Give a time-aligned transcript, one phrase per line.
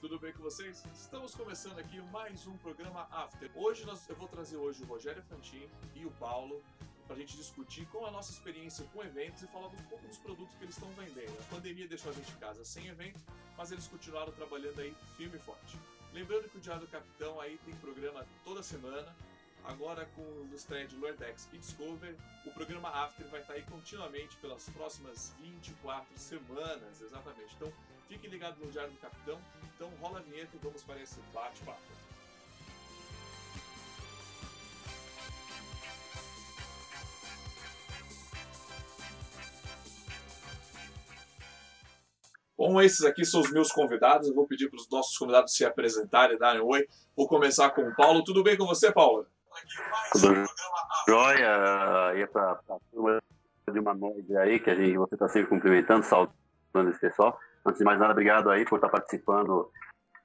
[0.00, 0.82] Tudo bem com vocês?
[0.92, 3.48] Estamos começando aqui mais um programa After.
[3.54, 6.60] Hoje nós, eu vou trazer hoje o Rogério Fantin e o Paulo
[7.06, 10.18] para a gente discutir com a nossa experiência com eventos e falar um pouco dos
[10.18, 11.38] produtos que eles estão vendendo.
[11.38, 13.20] A pandemia deixou a gente em casa sem evento,
[13.56, 15.78] mas eles continuaram trabalhando aí firme e forte.
[16.12, 19.14] Lembrando que o Diário do Capitão aí tem programa toda semana.
[19.62, 24.36] Agora com o estreia de Lordex e Discover, o programa After vai estar aí continuamente
[24.38, 27.54] pelas próximas 24 semanas, exatamente.
[27.54, 27.72] Então
[28.12, 29.38] Fique ligado no Diário do Capitão.
[29.74, 31.80] Então rola a vinheta e vamos para esse bate-papo.
[42.54, 44.28] Bom, esses aqui são os meus convidados.
[44.28, 46.86] Eu vou pedir para os nossos convidados se apresentarem, darem oi.
[47.16, 48.22] Vou começar com o Paulo.
[48.22, 49.26] Tudo bem com você, Paulo?
[50.12, 50.44] Tudo
[51.08, 52.14] jóia.
[52.14, 53.22] E é para a turma
[53.72, 57.40] de uma noite aí, que a gente, você está sempre cumprimentando, saudando esse pessoal.
[57.64, 59.70] Antes de mais nada, obrigado aí por estar participando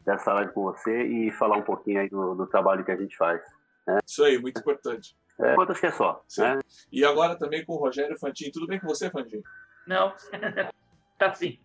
[0.02, 3.16] dessa live com você e falar um pouquinho aí do, do trabalho que a gente
[3.18, 3.42] faz.
[3.86, 4.00] Né?
[4.06, 5.16] Isso aí, muito importante.
[5.40, 6.24] É, quantas que é só.
[6.38, 6.60] Né?
[6.92, 8.50] E agora também com o Rogério Fantin.
[8.52, 9.44] Tudo bem com você, Fantin?
[9.86, 10.14] Não,
[11.20, 11.60] tá sim.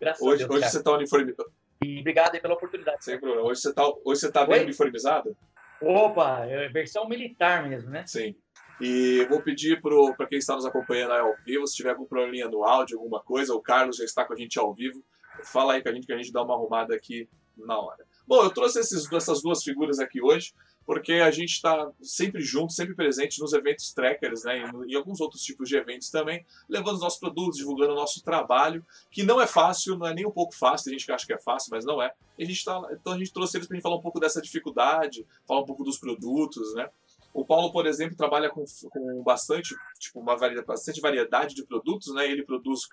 [0.00, 0.60] Graças hoje, a Deus.
[0.60, 1.52] Hoje você está uniformizado.
[1.82, 3.04] E obrigado aí pela oportunidade.
[3.04, 3.46] Sem problema.
[3.46, 5.36] Hoje você está hoje você tá bem uniformizado?
[5.80, 8.04] Opa, é versão militar mesmo, né?
[8.06, 8.36] Sim.
[8.80, 12.64] E vou pedir para quem está nos acompanhando ao vivo, se tiver algum probleminha no
[12.64, 15.02] áudio, alguma coisa, o Carlos já está com a gente ao vivo,
[15.44, 18.04] fala aí com a gente que a gente dá uma arrumada aqui na hora.
[18.26, 20.52] Bom, eu trouxe esses, essas duas figuras aqui hoje,
[20.84, 25.42] porque a gente está sempre junto, sempre presente nos eventos trackers, né, e, alguns outros
[25.42, 29.46] tipos de eventos também, levando os nossos produtos, divulgando o nosso trabalho, que não é
[29.46, 31.84] fácil, não é nem um pouco fácil, tem gente que acha que é fácil, mas
[31.84, 32.12] não é.
[32.38, 34.40] E a gente tá, então a gente trouxe eles para a falar um pouco dessa
[34.40, 36.88] dificuldade, falar um pouco dos produtos, né,
[37.34, 42.14] o Paulo, por exemplo, trabalha com, com bastante, tipo, uma variedade, bastante variedade de produtos,
[42.14, 42.30] né?
[42.30, 42.88] Ele produz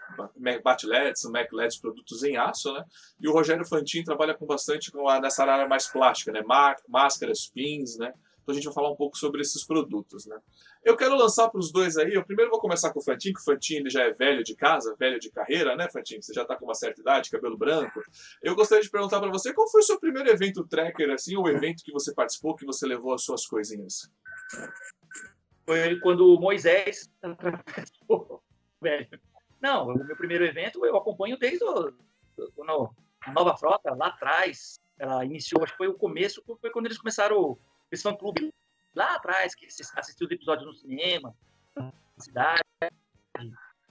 [0.64, 2.86] BAT-LEDs, Mac-LEDs, produtos em aço, né?
[3.20, 6.42] E o Rogério Fantin trabalha com bastante com a, nessa área mais plástica, né?
[6.88, 8.14] Máscaras, pins, né?
[8.50, 10.36] Então a gente vai falar um pouco sobre esses produtos, né?
[10.84, 12.16] Eu quero lançar para os dois aí.
[12.16, 14.56] Eu primeiro vou começar com o Fantin, que o Fantin ele já é velho de
[14.56, 16.20] casa, velho de carreira, né, Fantin?
[16.20, 18.02] Você já está com uma certa idade, cabelo branco.
[18.42, 21.48] Eu gostaria de perguntar para você qual foi o seu primeiro evento tracker, assim, ou
[21.48, 24.10] evento que você participou, que você levou as suas coisinhas?
[25.64, 27.08] Foi quando Moisés
[28.82, 29.08] velho.
[29.62, 31.94] Não, o meu primeiro evento eu acompanho desde o,
[33.22, 36.98] a Nova Frota, lá atrás, ela iniciou, acho que foi o começo, foi quando eles
[36.98, 37.58] começaram
[37.92, 38.54] esse fã clube
[38.94, 41.36] lá atrás, que assistiu os episódios no cinema,
[41.76, 42.62] na cidade.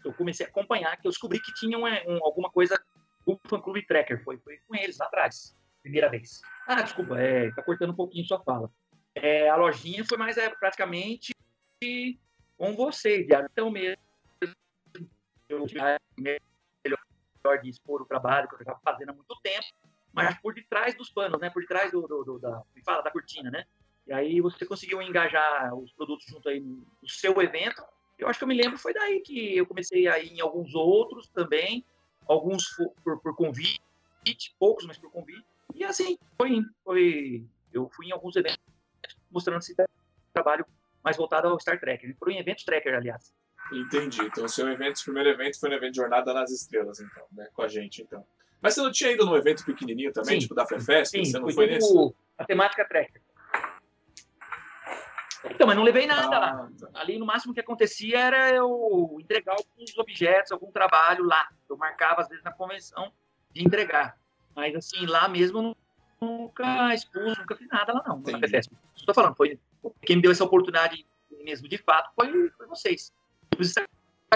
[0.04, 2.80] Eu comecei a acompanhar, que eu descobri que tinha um, um, alguma coisa,
[3.26, 6.40] o fã clube tracker, foi, foi com eles lá atrás, primeira vez.
[6.66, 8.70] Ah, desculpa, é, tá cortando um pouquinho sua fala.
[9.14, 11.34] É, a lojinha foi mais é, praticamente
[12.56, 14.02] com você, então mesmo.
[15.48, 15.64] Eu
[16.18, 19.66] melhor de expor o trabalho que eu estava fazendo há muito tempo,
[20.12, 21.48] mas por detrás dos panos, né?
[21.48, 23.64] Por detrás do, do, do da, fala, da cortina, né?
[24.08, 27.84] E aí você conseguiu engajar os produtos junto aí no seu evento.
[28.18, 30.74] Eu acho que eu me lembro, foi daí que eu comecei a ir em alguns
[30.74, 31.84] outros também,
[32.26, 33.80] alguns por, por, por convite,
[34.58, 35.44] poucos, mas por convite.
[35.74, 38.58] E assim, foi, foi eu fui em alguns eventos
[39.30, 39.76] mostrando esse
[40.32, 40.64] trabalho
[41.04, 42.04] mais voltado ao Star Trek.
[42.04, 43.32] Ele foi em eventos tracker, aliás.
[43.70, 44.22] Entendi.
[44.22, 47.46] Então, o seu evento, o primeiro evento foi no evento Jornada nas Estrelas, então, né?
[47.52, 48.24] Com a gente, então.
[48.60, 51.18] Mas você não tinha ido num evento pequenininho também, sim, tipo da FEFESP?
[51.18, 51.92] Sim, você não foi nesse?
[52.38, 53.20] A temática tracker.
[55.50, 56.70] Então, mas não levei nada ah, lá.
[56.78, 56.88] Tá.
[56.94, 61.48] Ali, no máximo que acontecia era eu entregar alguns objetos, algum trabalho lá.
[61.68, 63.12] Eu marcava, às vezes, na convenção
[63.52, 64.18] de entregar.
[64.54, 65.76] Mas, assim, lá mesmo, eu
[66.20, 68.20] nunca expus, nunca fiz nada lá, não.
[68.20, 68.74] Na FEFESP.
[68.96, 69.58] Estou falando, foi
[70.02, 71.06] quem me deu essa oportunidade
[71.44, 73.12] mesmo, de fato, foi, foi vocês.
[73.58, 73.86] Os Star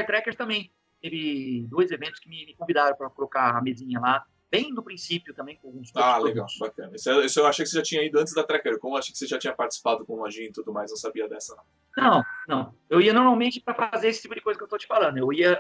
[0.07, 0.71] Trekkers também.
[1.01, 5.33] Teve dois eventos que me, me convidaram para colocar a mesinha lá bem no princípio
[5.33, 6.95] também com alguns Ah, legal, bacana.
[6.95, 8.79] Isso, isso, eu achei que você já tinha ido antes da Trekker.
[8.79, 10.97] Como eu achei que você já tinha participado com o Lojinha e tudo mais, não
[10.99, 11.65] sabia dessa, não.
[11.97, 12.75] Não, não.
[12.91, 15.17] Eu ia normalmente para fazer esse tipo de coisa que eu estou te falando.
[15.17, 15.59] Eu ia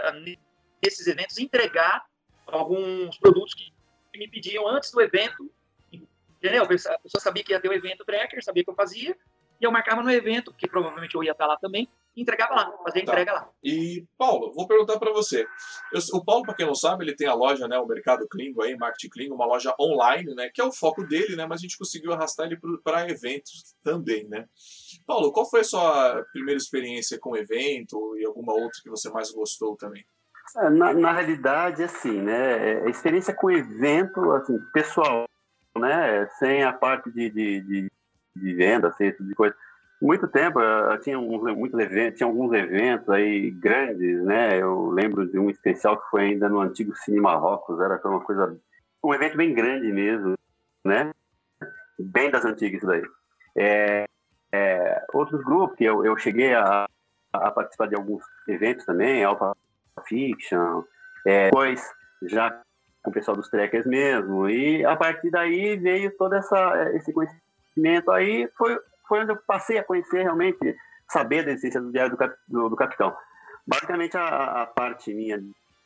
[0.85, 2.05] nesses eventos entregar
[2.47, 3.73] alguns produtos que
[4.15, 5.51] me pediam antes do evento.
[5.91, 6.65] Entendeu?
[6.65, 9.17] A pessoa sabia que ia ter o evento Trekker, sabia que eu fazia,
[9.63, 12.73] e eu marcava no evento, que provavelmente eu ia estar lá também, e entregava lá,
[12.85, 13.13] fazia a Tá.
[13.13, 13.49] entrega lá.
[13.63, 15.47] E, Paulo, vou perguntar para você.
[15.93, 18.61] Eu- o Paulo, para quem não sabe, ele tem a loja, né, o Mercado Klingo
[18.63, 21.63] aí, Marketing Klingo, uma loja online, né, que é o foco dele, né, mas a
[21.63, 24.47] gente conseguiu arrastar ele para eventos também, né.
[25.07, 29.31] Paulo, qual foi a sua primeira experiência com evento e alguma outra que você mais
[29.31, 30.05] gostou também?
[30.59, 32.73] É, Na, na realidade, assim, né?
[32.73, 35.25] é, A experiência com evento, assim, pessoal,
[35.79, 36.27] né?
[36.39, 37.91] Sem a parte de, de, de,
[38.35, 39.55] de venda, assim, esse tipo de coisa.
[40.01, 44.61] Muito tempo, eh, tinha uns, muitos eventos, tinha alguns eventos aí grandes, né?
[44.61, 48.59] Eu lembro de um especial que foi ainda no antigo Cine Marrocos, era uma coisa,
[49.03, 50.35] um evento bem grande mesmo,
[50.85, 51.13] né?
[51.99, 53.03] Bem das antigas isso daí.
[53.57, 54.07] É,
[54.51, 56.87] é, outros grupos que eu, eu cheguei a,
[57.33, 59.57] a participar de alguns eventos também, Alpha
[60.07, 60.83] Fiction,
[61.25, 61.81] é, depois
[62.25, 62.61] já
[63.03, 67.42] com o pessoal dos trekkers mesmo, e a partir daí veio todo essa, esse conhecimento
[68.11, 68.79] aí, foi,
[69.09, 70.77] foi onde eu passei a conhecer realmente,
[71.09, 73.15] saber da existência do Diário do, do, do Capitão.
[73.67, 75.43] Basicamente a, a parte minha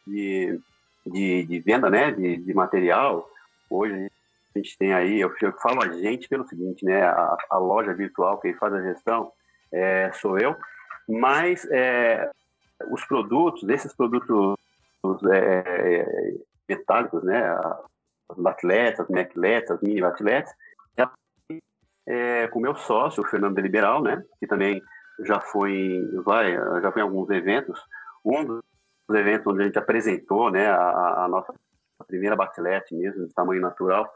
[0.07, 0.61] de,
[1.07, 3.29] de, de venda, né, de, de material,
[3.69, 4.11] hoje
[4.55, 7.93] a gente tem aí, eu, eu falo a gente pelo seguinte, né, a, a loja
[7.93, 9.31] virtual, quem faz a gestão
[9.73, 10.57] é, sou eu,
[11.09, 12.31] mas é,
[12.91, 14.57] os produtos, esses produtos
[15.33, 16.35] é,
[16.69, 17.43] metálicos, né,
[18.29, 20.53] as atletas, as atletas, as mini atletas,
[22.07, 24.83] é, com meu sócio, o Fernando de Liberal, né, que também
[25.21, 27.81] já foi, vai, já foi em alguns eventos,
[28.25, 28.63] um dos
[29.11, 31.53] eventos onde a gente apresentou, né, a, a nossa
[32.07, 34.09] primeira batilete mesmo, de tamanho natural,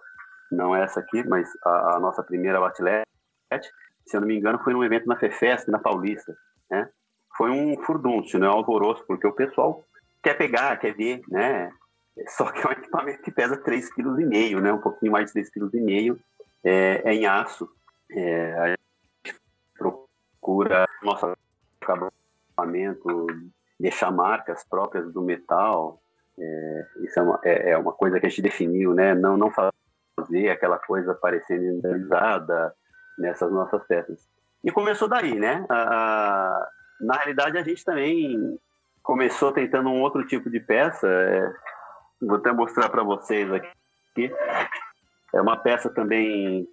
[0.53, 3.05] não é essa aqui, mas a, a nossa primeira batilete,
[4.07, 6.37] se eu não me engano, foi num evento na FEFESP, na Paulista,
[6.71, 6.89] né,
[7.37, 9.85] foi um furdúncio, né, um alvoroço, porque o pessoal
[10.23, 11.73] quer pegar, quer ver, né,
[12.37, 15.71] só que é um equipamento que pesa 3,5 kg, né, um pouquinho mais de 3,5
[15.71, 16.21] kg,
[16.63, 17.69] é, é em aço,
[18.13, 19.41] é, a gente
[19.77, 21.33] procura nosso
[21.81, 23.27] acabamento,
[23.79, 26.01] deixar marcas próprias do metal,
[26.39, 29.51] é, isso é uma, é, é uma coisa que a gente definiu, né, não, não
[29.51, 32.75] fazer aquela coisa parecendo industrializada
[33.19, 34.29] nessas nossas peças.
[34.65, 36.69] E começou daí, né, a, a,
[37.01, 38.59] na realidade a gente também
[39.03, 41.53] começou tentando um outro tipo de peça, é,
[42.21, 44.33] vou até mostrar para vocês aqui,
[45.33, 46.69] é uma peça também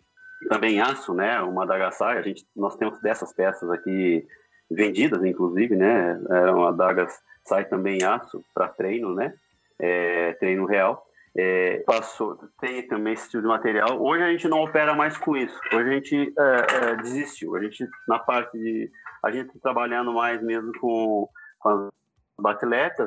[0.49, 1.41] também aço, né?
[1.41, 2.17] Uma adagasai.
[2.17, 4.25] A gente nós temos dessas peças aqui
[4.69, 6.19] vendidas, inclusive, né?
[6.29, 9.33] É uma adagasai também aço para treino, né?
[9.79, 11.05] É, treino real.
[11.39, 14.01] É, passou, tem também esse tipo de material.
[14.01, 15.59] Hoje a gente não opera mais com isso.
[15.71, 17.55] Hoje a gente é, é, desistiu.
[17.55, 18.91] A gente na parte de
[19.23, 21.29] a gente tá trabalhando mais mesmo com,
[21.59, 21.91] com as
[22.39, 23.05] maclettes,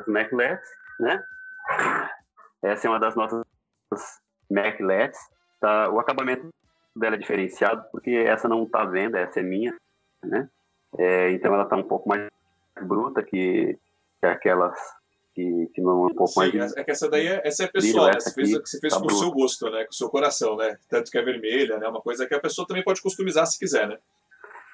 [1.00, 1.22] né?
[2.62, 3.42] Essa é uma das nossas
[4.50, 5.18] maclettes.
[5.60, 5.90] Tá?
[5.90, 6.48] O acabamento
[6.96, 9.74] dela é diferenciado, porque essa não está à venda, essa é minha,
[10.22, 10.48] né?
[10.98, 12.26] É, então ela está um pouco mais
[12.82, 13.78] bruta que,
[14.20, 14.76] que aquelas
[15.34, 16.76] que, que não é um pouco Sim, mais...
[16.76, 18.14] é que essa daí é, essa é pessoal, né?
[18.14, 19.84] Você fez, você fez tá com o seu gosto, né?
[19.84, 20.76] Com o seu coração, né?
[20.88, 21.86] Tanto que é vermelha, né?
[21.88, 23.98] Uma coisa que a pessoa também pode customizar se quiser, né?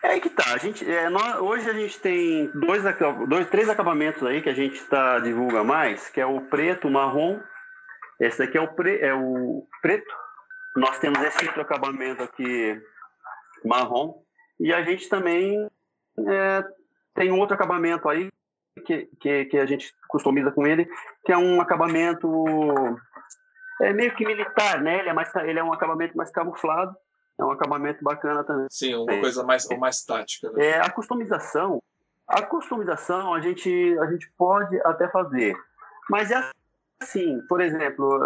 [0.02, 0.54] É aí que tá.
[0.54, 2.82] A gente, é, nós- hoje a gente tem dois,
[3.28, 6.90] dois, três acabamentos aí que a gente tá, divulga mais, que é o preto, o
[6.90, 7.38] marrom.
[8.18, 10.14] Esse daqui é o, pre, é o preto.
[10.76, 12.80] Nós temos esse outro acabamento aqui,
[13.64, 14.22] marrom.
[14.60, 15.68] E a gente também
[16.18, 16.64] é,
[17.14, 18.30] tem outro acabamento aí,
[18.84, 20.86] que, que, que a gente customiza com ele,
[21.24, 22.28] que é um acabamento
[23.80, 25.00] é meio que militar, né?
[25.00, 26.96] Ele é, mais, ele é um acabamento mais camuflado.
[27.38, 28.66] É um acabamento bacana também.
[28.70, 29.20] Sim, uma É.
[29.20, 30.66] coisa mais, mais tática, né?
[30.66, 31.82] É, a customização,
[32.26, 35.54] a customização a gente, a gente pode até fazer,
[36.08, 36.50] mas é
[37.00, 38.18] assim, por exemplo,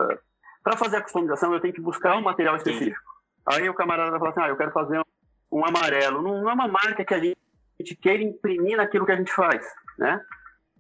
[0.62, 3.11] para fazer a customização eu tenho que buscar um material específico.
[3.47, 6.21] Aí o camarada vai falar assim, ah, eu quero fazer um, um amarelo.
[6.23, 7.37] Não, não é uma marca que a gente,
[7.79, 9.67] a gente queira imprimir naquilo que a gente faz,
[9.99, 10.21] né?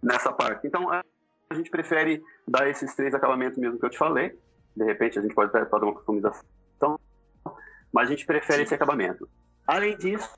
[0.02, 0.66] Nessa parte.
[0.66, 1.02] Então a,
[1.50, 4.38] a gente prefere dar esses três acabamentos mesmo que eu te falei.
[4.76, 6.44] De repente a gente pode até fazer uma customização,
[7.92, 8.62] mas a gente prefere Sim.
[8.64, 9.28] esse acabamento.
[9.66, 10.30] Além disso,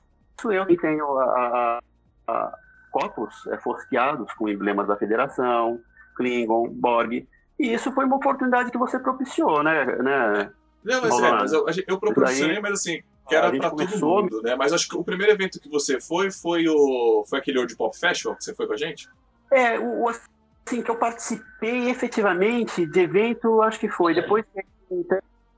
[0.45, 1.79] eu que tenho a, a-
[2.27, 2.57] a-
[2.91, 5.79] copos é, fosqueados com emblemas da Federação,
[6.15, 7.27] Klingon, Borg.
[7.59, 9.85] E isso foi uma oportunidade que você propiciou, né?
[9.85, 10.51] né?
[10.83, 14.41] Não, mas, é, mas eu, eu proporcionei, mas assim, que era pra todo começou- mundo,
[14.41, 14.55] né?
[14.55, 17.97] Mas acho que o primeiro evento que você foi foi o foi aquele World Pop
[17.97, 19.07] Festival que você foi com a gente?
[19.51, 24.13] É, o, assim, que eu participei efetivamente de evento, acho que foi.
[24.13, 24.43] Depois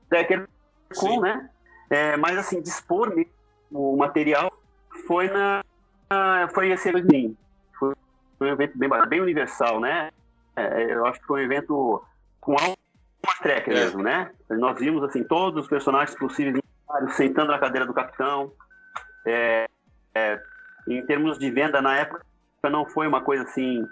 [0.08, 0.48] Trekker
[0.92, 1.06] Sim.
[1.08, 1.50] com, né?
[1.90, 3.30] É, mas assim, dispor mesmo
[3.72, 4.52] o material
[5.06, 5.64] foi na.
[6.54, 7.36] Foi esse evento.
[7.78, 7.94] Foi
[8.40, 10.10] um evento bem, bem universal, né?
[10.56, 12.02] É, eu acho que foi um evento
[12.40, 12.76] com alma
[13.42, 13.80] tracker É.
[13.80, 14.30] mesmo, né?
[14.50, 16.60] Nós vimos assim, todos os personagens possíveis
[17.16, 18.52] sentando na cadeira do capitão.
[19.26, 19.66] É,
[20.14, 20.40] é,
[20.88, 22.24] em termos de venda, na época
[22.70, 23.86] não foi uma coisa assim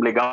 [0.00, 0.32] legal,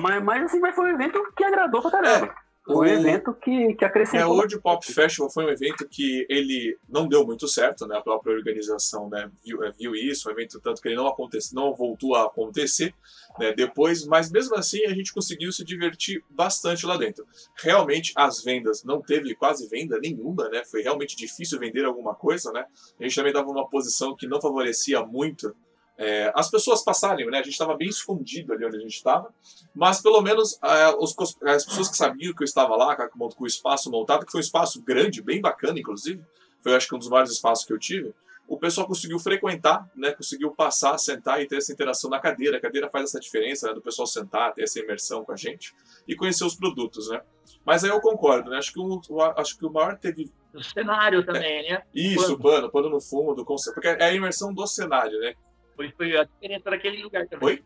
[0.00, 2.34] mas, mas assim, mas foi um evento que agradou pra caramba.
[2.68, 4.20] Um evento que, que acrescentou.
[4.20, 7.96] É, o World Pop Festival foi um evento que ele não deu muito certo, né?
[7.96, 11.54] A própria organização né, viu, é, viu isso, um evento tanto que ele não aconteceu,
[11.54, 12.92] não voltou a acontecer
[13.38, 17.24] né, depois, mas mesmo assim a gente conseguiu se divertir bastante lá dentro.
[17.56, 20.64] Realmente as vendas não teve quase venda nenhuma, né?
[20.64, 22.64] Foi realmente difícil vender alguma coisa, né?
[22.98, 25.54] A gente também dava uma posição que não favorecia muito
[25.98, 27.38] é, as pessoas passarem, né?
[27.38, 29.32] A gente estava bem escondido ali onde a gente estava,
[29.74, 33.44] mas pelo menos é, os, as pessoas que sabiam que eu estava lá, com, com
[33.44, 36.22] o espaço montado, que foi um espaço grande, bem bacana, inclusive,
[36.60, 38.14] foi acho que um dos maiores espaços que eu tive.
[38.48, 40.12] O pessoal conseguiu frequentar, né?
[40.12, 42.58] Conseguiu passar, sentar e ter essa interação na cadeira.
[42.58, 45.74] A cadeira faz essa diferença, né, do pessoal sentar, ter essa imersão com a gente
[46.06, 47.20] e conhecer os produtos, né?
[47.64, 48.58] Mas aí eu concordo, né?
[48.58, 49.00] Acho que o,
[49.36, 51.82] acho que o maior teve o cenário também, é, né?
[51.94, 55.34] Isso, o pano, pano no fundo, porque é a imersão do cenário, né?
[55.76, 57.48] Foi, foi a diferença naquele lugar também.
[57.48, 57.64] Oi?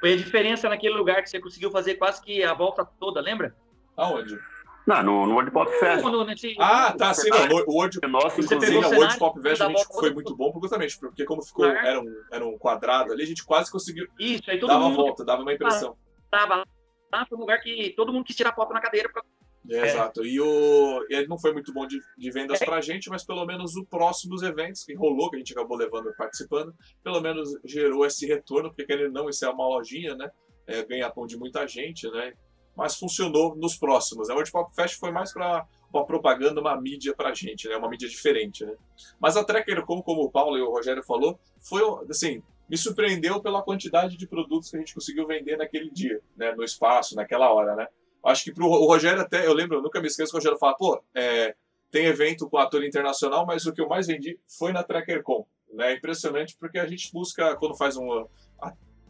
[0.00, 3.56] Foi a diferença naquele lugar que você conseguiu fazer quase que a volta toda, lembra?
[3.96, 4.38] Aonde?
[4.86, 6.04] Não, no, no World Pop Fest.
[6.04, 6.54] No, nesse...
[6.58, 9.86] Ah, tá, sim, não, o World, Nossa, você sim, o World Pop Fest a gente
[9.86, 13.44] foi muito bom, justamente, porque como ficou, era um, era um quadrado ali, a gente
[13.44, 15.96] quase conseguiu Isso, aí todo dava mundo volta, dava uma impressão.
[16.30, 16.64] Tava
[17.10, 19.86] lá, foi um lugar que todo mundo quis tirar foto na cadeira pra é, é.
[19.86, 20.24] Exato.
[20.24, 22.64] E, o, e ele não foi muito bom de, de vendas é.
[22.64, 25.76] pra gente, mas pelo menos o próximo dos eventos que rolou, que a gente acabou
[25.76, 30.30] levando participando, pelo menos gerou esse retorno, porque querendo não, isso é uma lojinha, né?
[30.66, 32.34] É, ganha pão de muita gente, né?
[32.76, 34.28] Mas funcionou nos próximos.
[34.28, 34.34] Né?
[34.34, 37.76] O World Pop Fest foi mais para uma propaganda, uma mídia pra gente, né?
[37.76, 38.74] Uma mídia diferente, né?
[39.20, 43.40] Mas a Trekker, como, como o Paulo e o Rogério falou, foi, assim, me surpreendeu
[43.40, 46.52] pela quantidade de produtos que a gente conseguiu vender naquele dia, né?
[46.52, 47.86] No espaço, naquela hora, né?
[48.24, 50.58] Acho que pro o Rogério até, eu lembro, eu nunca me esqueço que o Rogério
[50.58, 51.54] fala, pô, é,
[51.90, 55.46] tem evento com ator internacional, mas o que eu mais vendi foi na TrackerCon.
[55.72, 55.92] Né?
[55.92, 58.26] É impressionante porque a gente busca, quando faz um.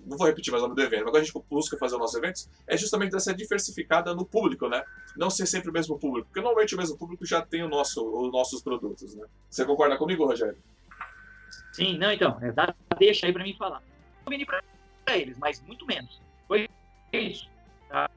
[0.06, 2.00] Não vou repetir mais o nome do evento, mas quando a gente busca fazer os
[2.00, 4.85] nossos eventos, é justamente essa diversificada no público, né?
[5.16, 8.04] Não ser sempre o mesmo público, porque normalmente o mesmo público já tem o nosso,
[8.06, 9.26] os nossos produtos, né?
[9.49, 10.59] Você concorda comigo, Rogério?
[11.73, 13.83] Sim, não, então, é, dá, deixa aí para mim falar.
[14.26, 14.62] Eu vendi para
[15.16, 16.21] eles, mas muito menos.
[16.47, 16.68] Foi
[17.14, 17.49] isso.
[17.88, 18.11] Tá?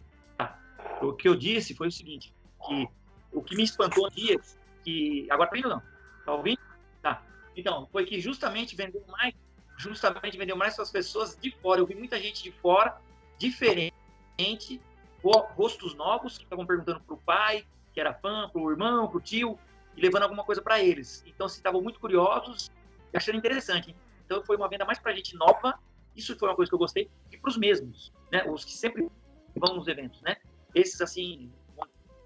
[1.01, 2.33] O que eu disse foi o seguinte,
[2.65, 2.87] que
[3.31, 4.35] o que me espantou aqui,
[4.83, 5.81] que agora tá indo não,
[6.25, 6.59] tá ouvindo?
[7.01, 7.23] Tá.
[7.55, 9.33] Então, foi que justamente vendeu mais,
[9.77, 11.81] justamente vendeu mais para as pessoas de fora.
[11.81, 12.99] Eu vi muita gente de fora,
[13.37, 13.93] diferente,
[15.21, 19.59] rostos novos que estavam perguntando pro pai, que era fã, pro irmão, pro tio,
[19.95, 21.23] e levando alguma coisa para eles.
[21.27, 22.71] Então, se estavam muito curiosos
[23.13, 23.95] achando interessante.
[24.25, 25.77] Então, foi uma venda mais para gente nova.
[26.15, 28.43] Isso foi uma coisa que eu gostei e para os mesmos, né?
[28.45, 29.07] Os que sempre
[29.55, 30.37] vão nos eventos, né?
[30.75, 31.51] Esses, assim,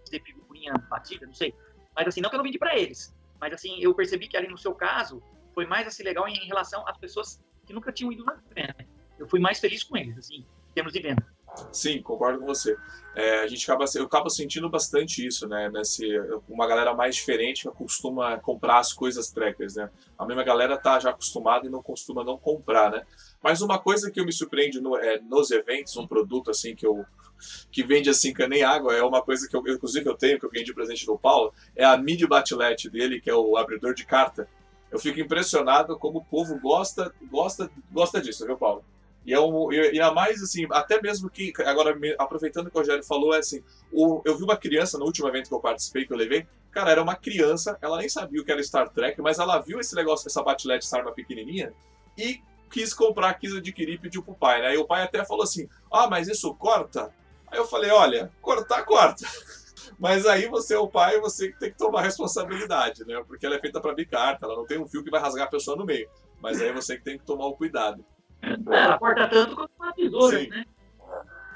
[0.09, 1.53] de figurinha batida, não sei.
[1.95, 3.15] Mas, assim, não que eu não vendi para eles.
[3.39, 5.21] Mas, assim, eu percebi que ali no seu caso,
[5.53, 8.75] foi mais, assim, legal em relação às pessoas que nunca tinham ido na venda.
[9.17, 11.25] Eu fui mais feliz com eles, assim, em termos de venda.
[11.71, 12.77] Sim, concordo com você.
[13.13, 15.69] É, a gente acaba, eu acabo sentindo bastante isso, né?
[15.69, 16.07] Nesse,
[16.47, 19.89] uma galera mais diferente que costuma comprar as coisas trackers, né?
[20.17, 23.05] A mesma galera tá já acostumada e não costuma não comprar, né?
[23.43, 27.05] Mas uma coisa que me surpreende no, é, nos eventos, um produto assim que eu
[27.71, 30.45] que vende assim que nem água, é uma coisa que eu, inclusive eu tenho, que
[30.45, 33.95] eu ganhei de presente do Paulo, é a mini batilete dele, que é o abridor
[33.95, 34.47] de carta.
[34.91, 38.83] Eu fico impressionado como o povo gosta, gosta, gosta disso, viu, Paulo?
[39.25, 43.03] E, é um, e, a mais, assim, até mesmo que, agora, aproveitando que o Rogério
[43.03, 46.13] falou, é assim, o, eu vi uma criança no último evento que eu participei, que
[46.13, 49.37] eu levei, cara, era uma criança, ela nem sabia o que era Star Trek, mas
[49.37, 51.73] ela viu esse negócio, essa batilete, essa arma pequenininha,
[52.17, 54.73] e quis comprar, quis adquirir e pediu pro pai, né?
[54.73, 57.13] E o pai até falou assim, ah, mas isso corta?
[57.51, 59.25] Aí eu falei, olha, cortar, corta.
[59.99, 63.21] Mas aí você é o pai, você tem que tomar responsabilidade, né?
[63.27, 65.49] Porque ela é feita para bicarta, ela não tem um fio que vai rasgar a
[65.49, 66.09] pessoa no meio.
[66.41, 68.03] Mas aí você que tem que tomar o cuidado.
[68.41, 70.49] Ela corta tanto quanto uma tesoura, sim.
[70.49, 70.65] né?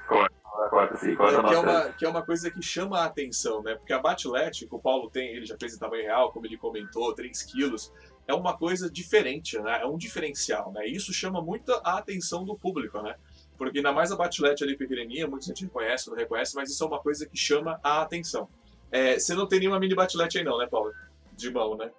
[0.08, 0.36] Corta,
[0.70, 3.74] corta sim, corta que, é uma, que é uma coisa que chama a atenção, né?
[3.76, 6.58] Porque a batilete que o Paulo tem, ele já fez em tamanho real, como ele
[6.58, 7.92] comentou, 3 quilos,
[8.28, 9.82] é uma coisa diferente, né?
[9.82, 10.88] É um diferencial, né?
[10.88, 13.16] E isso chama muito a atenção do público, né?
[13.58, 16.88] Porque ainda mais a batilete ali pequenininha, muita gente reconhece, não reconhece, mas isso é
[16.88, 18.50] uma coisa que chama a atenção.
[18.92, 20.92] É, você não tem nenhuma mini batilete aí não, né, Paulo?
[21.34, 21.92] De mão, né?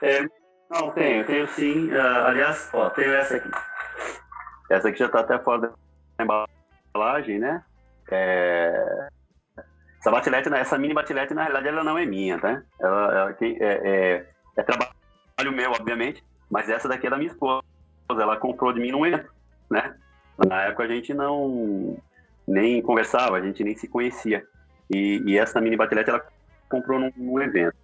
[0.00, 0.24] É,
[0.70, 1.90] não, tenho, tenho sim.
[1.92, 3.50] Uh, aliás, ó, tenho essa aqui.
[4.70, 5.72] Essa aqui já está até fora
[6.18, 6.46] da
[6.94, 7.64] embalagem, né?
[8.10, 9.08] É...
[9.98, 12.62] Essa batilete, essa mini batilete, na realidade, ela não é minha, tá?
[12.80, 14.97] Ela, ela é, é, é, trabalho
[15.52, 17.62] meu, obviamente, mas essa daqui é da minha esposa.
[18.10, 19.30] Ela comprou de mim num evento,
[19.70, 19.94] né?
[20.46, 21.98] Na época a gente não
[22.46, 24.44] nem conversava, a gente nem se conhecia.
[24.90, 26.24] E, e essa mini batilete ela
[26.68, 27.76] comprou num, num evento.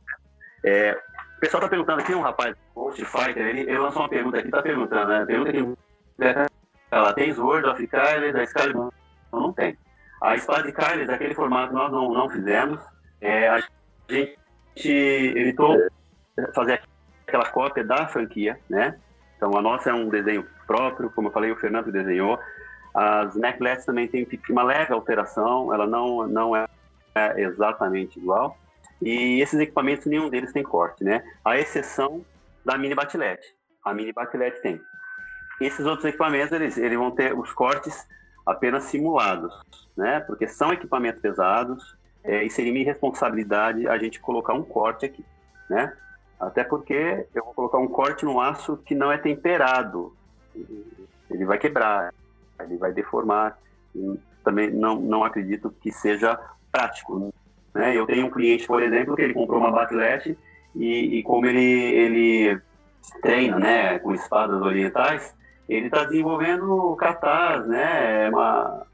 [0.65, 0.99] É,
[1.45, 4.63] pessoal tá perguntando aqui, um rapaz, Ghost Fighter, ele, ele lançou uma pergunta aqui, tá
[4.63, 5.27] perguntando, né?
[5.27, 5.77] Pergunta
[6.91, 8.93] ela tem Sword of Kyles, a Excalibur
[9.31, 9.77] não tem.
[10.23, 12.81] A espada de Kyles, aquele formato nós não, não fizemos.
[13.21, 13.63] É, a
[14.09, 14.39] gente
[15.37, 15.77] evitou
[16.55, 16.81] fazer
[17.27, 18.99] aquela cópia da franquia, né?
[19.37, 22.39] Então a nossa é um desenho próprio, como eu falei, o Fernando desenhou.
[22.95, 26.67] As necklets também tem uma leve alteração, ela não, não é,
[27.15, 28.57] é exatamente igual.
[29.03, 31.23] E esses equipamentos, nenhum deles tem corte, né?
[31.45, 32.25] A exceção
[32.65, 33.47] da mini batilete.
[33.85, 34.81] A mini batilete tem.
[35.61, 38.07] Esses outros equipamentos, eles, eles vão ter os cortes
[38.47, 39.53] apenas simulados,
[39.97, 40.21] né?
[40.21, 45.25] Porque são equipamentos pesados é, e seria minha responsabilidade a gente colocar um corte aqui,
[45.69, 45.93] né?
[46.47, 50.15] Até porque eu vou colocar um corte no aço que não é temperado.
[51.31, 52.13] Ele vai quebrar,
[52.61, 53.59] ele vai deformar.
[54.43, 56.39] Também não, não acredito que seja
[56.71, 57.33] prático.
[57.73, 57.97] Né?
[57.97, 60.39] Eu tenho um cliente, por exemplo, que ele comprou uma batlete
[60.75, 62.61] e, e como ele, ele
[63.23, 65.35] treina né, com espadas orientais,
[65.69, 68.87] ele está desenvolvendo katas, né, uma,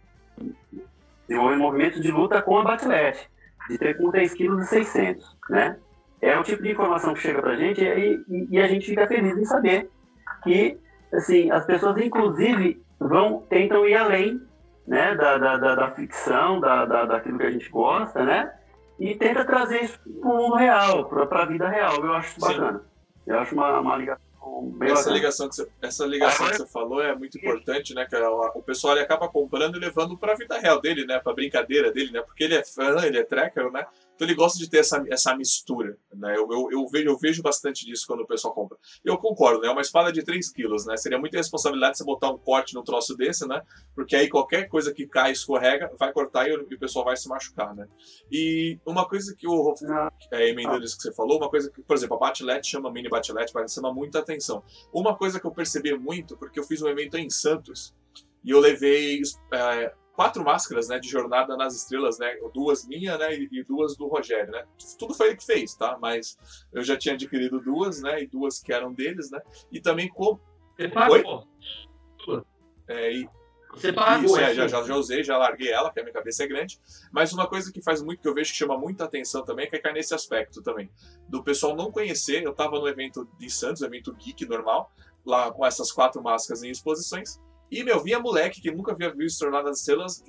[1.26, 3.28] desenvolvendo movimentos de luta com a batlete,
[3.68, 5.76] de ter com 3,6 kg, né?
[6.20, 9.06] É o tipo de informação que chega para a gente e, e, a gente fica
[9.06, 9.90] feliz em saber
[10.44, 10.78] que,
[11.12, 14.40] assim, as pessoas, inclusive, vão, tentam ir além,
[14.86, 18.52] né, da, da, da, da ficção, da, da, daquilo que a gente gosta, né?
[18.98, 22.04] E tenta trazer isso para o mundo real, para a vida real.
[22.04, 22.82] Eu acho bacana.
[23.26, 24.30] Eu acho uma, uma ligação
[24.82, 28.06] essa ligação, que você, essa ligação que você falou é muito importante, né?
[28.06, 31.18] Que o pessoal ele acaba comprando e levando para a vida real dele, né?
[31.18, 32.22] Para brincadeira dele, né?
[32.22, 33.86] Porque ele é fã, ele é tracker, né?
[34.20, 36.36] Então ele gosta de ter essa, essa mistura, né?
[36.36, 38.76] Eu, eu, eu, vejo, eu vejo bastante disso quando o pessoal compra.
[39.02, 39.68] Eu concordo, né?
[39.68, 40.94] É uma espada de 3 quilos, né?
[40.98, 43.62] Seria muita responsabilidade você botar um corte no troço desse, né?
[43.94, 47.74] Porque aí qualquer coisa que cai, escorrega, vai cortar e o, pessoal vai se machucar,
[47.74, 47.88] né?
[48.30, 49.74] E uma coisa que o
[50.30, 53.08] é, emendando isso que você falou, uma coisa que, por exemplo, a Batlet chama mini
[53.08, 54.62] Batlet, vai chamar muita atenção.
[54.92, 57.94] Uma coisa que eu percebi muito, porque eu fiz um evento em Santos,
[58.44, 59.20] e eu levei
[59.52, 64.06] é, quatro máscaras, né, de Jornada nas Estrelas, né, duas minha, né, e duas do
[64.06, 64.64] Rogério, né.
[64.98, 65.98] Tudo foi ele que fez, tá?
[66.00, 66.36] Mas
[66.72, 69.40] eu já tinha adquirido duas, né, e duas que eram deles, né.
[69.72, 70.38] E também com
[70.76, 71.48] Você pagou?
[72.88, 73.28] É, e...
[73.72, 74.26] Você pagou?
[74.26, 76.80] Isso, é, já, já, já usei, já larguei ela, porque a minha cabeça é grande.
[77.12, 79.70] Mas uma coisa que faz muito, que eu vejo que chama muita atenção também, é
[79.70, 80.90] que cai nesse aspecto também.
[81.28, 84.92] Do pessoal não conhecer, eu tava no evento de Santos, evento geek normal,
[85.24, 87.40] lá com essas quatro máscaras em exposições.
[87.70, 90.24] E, meu, vinha moleque que nunca havia visto Jornada das Estrelas,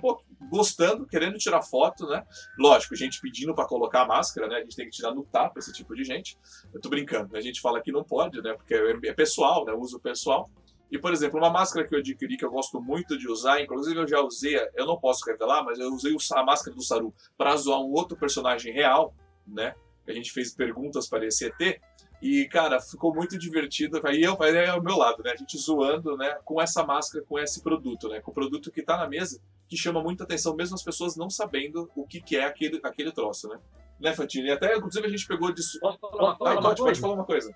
[0.00, 2.22] pô, gostando, querendo tirar foto, né?
[2.58, 4.56] Lógico, gente pedindo para colocar a máscara, né?
[4.56, 6.36] A gente tem que tirar no tapa esse tipo de gente.
[6.72, 7.38] Eu tô brincando, né?
[7.38, 8.52] A gente fala que não pode, né?
[8.52, 9.72] Porque é, é pessoal, né?
[9.72, 10.50] Uso pessoal.
[10.90, 13.98] E, por exemplo, uma máscara que eu adquiri, que eu gosto muito de usar, inclusive
[13.98, 17.56] eu já usei, eu não posso revelar, mas eu usei a máscara do Saru para
[17.56, 19.14] zoar um outro personagem real,
[19.46, 19.74] né?
[20.06, 21.80] A gente fez perguntas para esse ET,
[22.22, 24.00] e, cara, ficou muito divertido.
[24.04, 25.32] Aí eu, aí é ao meu lado, né?
[25.32, 26.38] A gente zoando, né?
[26.44, 28.20] Com essa máscara, com esse produto, né?
[28.20, 31.28] Com o produto que tá na mesa, que chama muita atenção, mesmo as pessoas não
[31.28, 33.58] sabendo o que, que é aquele, aquele troço, né?
[33.98, 34.48] Né, Fantini?
[34.48, 35.62] E até, inclusive, a gente pegou de.
[35.80, 37.52] Posso falar, uma, ah, pode, pode falar uma coisa.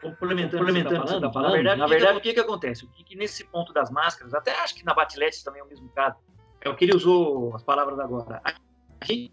[0.00, 2.84] Complementando, complementando o que você está falando, na verdade, na verdade o que, que acontece?
[2.84, 5.68] O que, que, nesse ponto das máscaras, até acho que na Batilete também é o
[5.68, 6.16] mesmo caso,
[6.60, 8.40] é o que ele usou as palavras agora.
[8.44, 9.32] A gente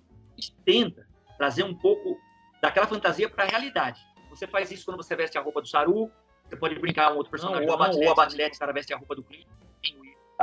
[0.66, 1.06] tenta
[1.38, 2.18] trazer um pouco
[2.62, 4.00] daquela fantasia para a realidade.
[4.32, 6.12] Você faz isso quando você veste a roupa do Saru,
[6.48, 8.94] você pode brincar um outro personagem, não, ou, a Batlete, ou a Batlete, cara veste
[8.94, 9.46] a roupa do Clint,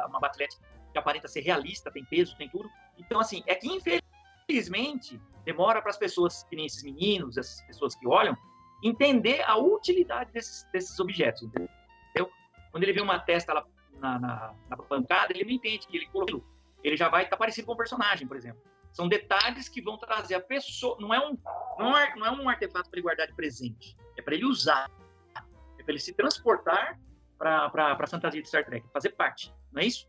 [0.09, 0.57] uma Batlete
[0.92, 2.68] que aparenta ser realista, tem peso, tem tudo.
[2.96, 7.94] Então, assim, é que infelizmente demora para as pessoas, que nem esses meninos, essas pessoas
[7.96, 8.37] que olham,
[8.83, 11.68] entender a utilidade desses, desses objetos, entendeu?
[12.70, 13.66] Quando ele vê uma testa lá
[13.98, 16.42] na, na, na bancada, ele não entende que ele colocou
[16.83, 18.61] ele já vai estar tá parecido com o personagem, por exemplo.
[18.92, 20.96] São detalhes que vão trazer a pessoa.
[21.01, 21.38] Não é um,
[21.79, 23.96] não é, não é um artefato para ele guardar de presente.
[24.16, 24.90] É para ele usar.
[25.79, 26.98] É para ele se transportar
[27.38, 29.55] para a fantasia de Star Trek, fazer parte.
[29.72, 30.09] Não é isso?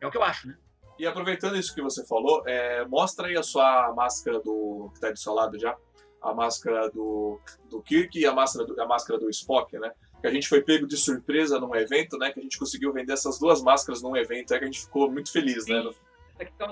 [0.00, 0.58] É o que eu acho, né?
[0.98, 5.10] E aproveitando isso que você falou, é, mostra aí a sua máscara do que está
[5.10, 5.76] do seu lado já.
[6.20, 9.92] A máscara do, do Kirk e a máscara do, a máscara do Spock, né?
[10.20, 12.30] Que a gente foi pego de surpresa num evento, né?
[12.30, 15.10] Que a gente conseguiu vender essas duas máscaras num evento, é que a gente ficou
[15.10, 15.78] muito feliz, né?
[15.78, 16.66] Essa aqui tá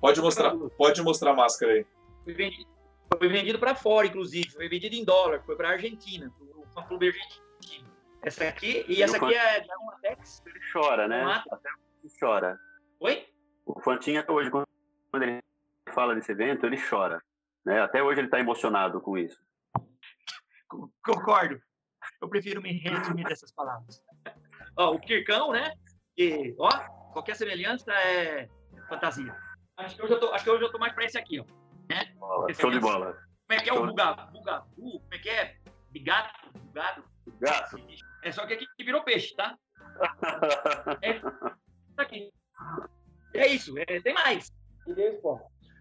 [0.00, 1.86] Pode mostrar, pode mostrar a máscara aí.
[2.24, 2.70] Foi vendido,
[3.18, 4.50] foi vendido para fora, inclusive.
[4.50, 5.42] Foi vendido em dólar.
[5.44, 6.32] Foi para a Argentina,
[6.74, 7.90] para o clube argentino.
[8.22, 10.42] Essa aqui, e essa aqui é da Matex.
[10.46, 11.42] Ele chora, né?
[11.50, 11.70] Até
[12.18, 12.58] chora.
[13.00, 13.26] Oi?
[13.64, 14.66] O Fantinha, até hoje, quando
[15.22, 15.40] ele
[15.92, 17.22] fala desse evento, ele chora.
[17.64, 17.80] Né?
[17.80, 19.40] Até hoje ele está emocionado com isso.
[21.04, 21.60] Concordo.
[22.20, 24.02] Eu prefiro me resumir dessas palavras.
[24.76, 25.72] Ó, o Kirkão, né?
[26.14, 26.68] Que, ó,
[27.12, 28.48] qualquer semelhança é
[28.88, 29.34] fantasia.
[29.80, 31.44] Acho que hoje eu tô, acho que hoje eu tô mais pra esse aqui, ó.
[31.88, 32.12] Né?
[32.18, 33.12] Bola, show de bola.
[33.48, 34.32] Como é que é o Bugabu?
[34.32, 34.66] Bugabu?
[34.76, 35.56] Como é que é?
[35.90, 37.04] Bigado, bugado.
[37.40, 37.76] Gato.
[38.22, 39.56] É só que aqui virou peixe, tá?
[41.02, 41.18] É,
[41.96, 42.30] tá aqui.
[43.34, 44.52] É isso, é, tem mais.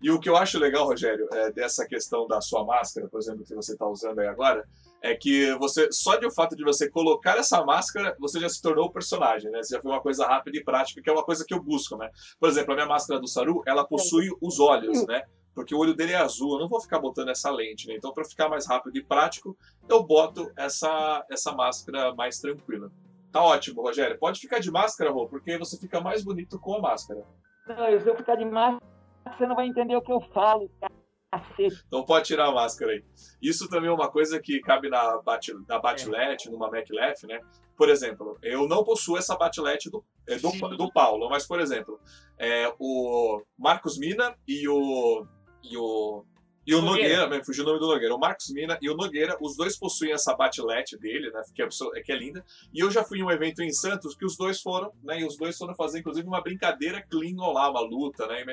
[0.02, 3.44] E o que eu acho legal, Rogério, é, dessa questão da sua máscara, por exemplo,
[3.46, 4.68] que você está usando aí agora,
[5.02, 8.62] é que você só de o fato de você colocar essa máscara, você já se
[8.62, 9.64] tornou o personagem, né?
[9.64, 11.98] Você já foi uma coisa rápida e prática, que é uma coisa que eu busco,
[11.98, 12.10] né?
[12.40, 15.24] Por exemplo, a minha máscara do Saru, ela possui os olhos, né?
[15.56, 17.96] Porque o olho dele é azul, eu não vou ficar botando essa lente, né?
[17.96, 19.58] Então, para ficar mais rápido e prático,
[19.88, 22.92] eu boto essa, essa máscara mais tranquila.
[23.32, 24.18] Tá ótimo, Rogério.
[24.18, 27.24] Pode ficar de máscara, Rô, porque você fica mais bonito com a máscara.
[27.68, 28.82] Não, se eu ficar de máscara,
[29.38, 30.99] você não vai entender o que eu falo, cacete.
[31.88, 33.04] Então pode tirar a máscara aí.
[33.42, 37.40] Isso também é uma coisa que cabe na, bat, na Batlete, numa MacLef, né?
[37.78, 42.00] Por exemplo, eu não possuo essa Batlete do, é, do, do Paulo, mas, por exemplo,
[42.38, 45.26] é, o Marcos Mina e o.
[45.62, 46.26] E o
[46.70, 47.24] e o Nogueira.
[47.24, 48.16] Nogueira, fugiu o nome do Nogueira.
[48.16, 51.42] O Marcos Mina e o Nogueira, os dois possuem essa batlete dele, né?
[51.54, 52.44] Que é, absur- que é linda.
[52.74, 55.20] E eu já fui em um evento em Santos que os dois foram, né?
[55.22, 58.44] E os dois foram fazer, inclusive, uma brincadeira Klingon lá, uma luta, né?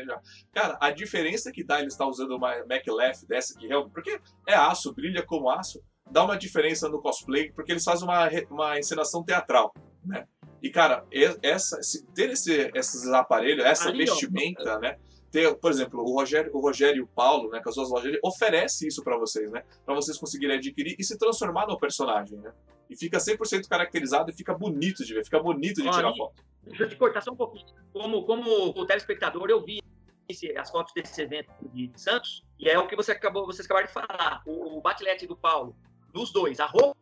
[0.53, 3.93] Cara, a diferença que dá ele estar usando uma MacLef dessa que realmente.
[3.93, 8.29] Porque é aço, brilha como aço, dá uma diferença no cosplay, porque eles fazem uma,
[8.51, 9.73] uma encenação teatral,
[10.05, 10.27] né?
[10.63, 11.05] E, cara,
[11.43, 11.79] essa,
[12.15, 14.99] ter esse, esses aparelhos, essa vestimenta, né?
[15.31, 18.07] Ter, por exemplo, o Rogério, o Rogério e o Paulo, né, com as suas lojas,
[18.09, 19.65] ele oferece isso pra vocês, né?
[19.85, 22.53] Pra vocês conseguirem adquirir e se transformar no personagem, né?
[22.89, 26.45] E fica 100% caracterizado e fica bonito de ver, fica bonito de tirar foto.
[26.63, 27.67] Deixa eu te cortar só um pouquinho.
[27.93, 29.81] Como, como o telespectador, eu vi
[30.29, 33.87] esse- as fotos desse evento de Santos, e é o que você acabou, vocês acabaram
[33.89, 34.43] de falar.
[34.47, 35.77] O, o batlete do Paulo,
[36.13, 36.97] dos dois, a roupa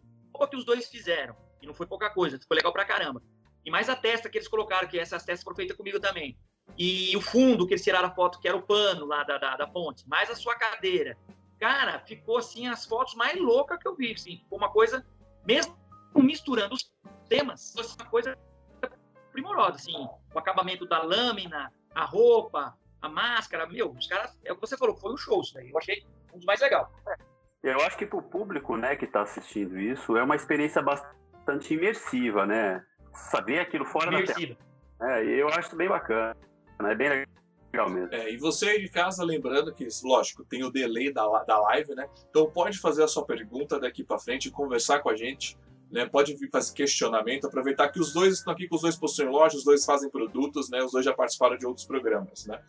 [0.51, 3.23] que os dois fizeram, e não foi pouca coisa, foi legal pra caramba.
[3.65, 6.37] E mais a testa que eles colocaram, que essas testas foram feitas comigo também.
[6.77, 9.57] E o fundo que eles tiraram a foto, que era o pano lá da, da,
[9.57, 11.17] da ponte, mais a sua cadeira.
[11.61, 14.13] Cara, ficou assim as fotos mais loucas que eu vi.
[14.13, 15.07] Assim, ficou uma coisa,
[15.47, 15.77] mesmo
[16.15, 16.93] misturando os
[17.29, 18.39] temas, foi uma coisa
[19.33, 24.55] primorosa, assim, o acabamento da lâmina, a roupa, a máscara, meu, os caras, é o
[24.55, 26.87] que você falou, foi um show isso daí, eu achei um dos mais legais.
[27.63, 31.75] Eu acho que para o público né, que está assistindo isso, é uma experiência bastante
[31.75, 32.85] imersiva, né?
[33.13, 34.57] Saber aquilo fora da Imersiva.
[34.99, 35.19] tela.
[35.19, 36.37] É, eu acho bem bacana.
[36.81, 37.09] É bem
[37.73, 38.15] legal mesmo.
[38.15, 41.95] É, e você aí de casa, lembrando que, lógico, tem o delay da, da live,
[41.95, 42.09] né?
[42.31, 45.57] Então pode fazer a sua pergunta daqui pra frente, conversar com a gente,
[45.91, 46.07] né?
[46.07, 49.57] Pode vir fazer questionamento, aproveitar que os dois estão aqui, que os dois possuem loja,
[49.57, 50.83] os dois fazem produtos, né?
[50.83, 52.61] Os dois já participaram de outros programas, né?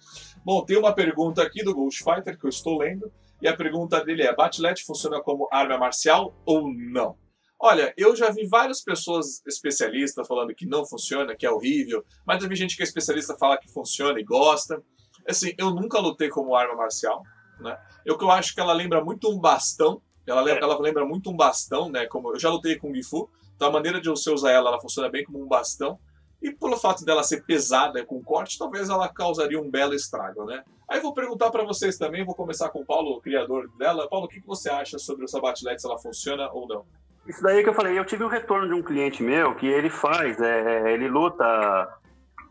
[0.44, 4.04] Bom, tem uma pergunta aqui do Ghost Fighter que eu estou lendo, e a pergunta
[4.04, 7.18] dele é: Batlete funciona como arma marcial ou não?
[7.68, 12.44] Olha, eu já vi várias pessoas especialistas falando que não funciona, que é horrível, mas
[12.44, 14.84] eu vi gente que é especialista falar que funciona e gosta.
[15.28, 17.24] Assim, eu nunca lutei como arma marcial,
[17.60, 17.76] né?
[18.06, 20.00] Eu que eu acho que ela lembra muito um bastão.
[20.28, 22.06] Ela lembra, ela lembra muito um bastão, né?
[22.06, 24.80] Como eu já lutei com Kung Fu, então a maneira de você usar ela, ela
[24.80, 25.98] funciona bem como um bastão.
[26.44, 30.64] E pelo fato dela ser pesada com corte, talvez ela causaria um belo estrago, né?
[30.88, 34.08] Aí vou perguntar para vocês também, vou começar com o Paulo, o criador dela.
[34.08, 36.86] Paulo, o que você acha sobre essa batilete, se ela funciona ou não?
[37.28, 39.90] Isso daí que eu falei, eu tive um retorno de um cliente meu que ele
[39.90, 41.90] faz, é, ele luta.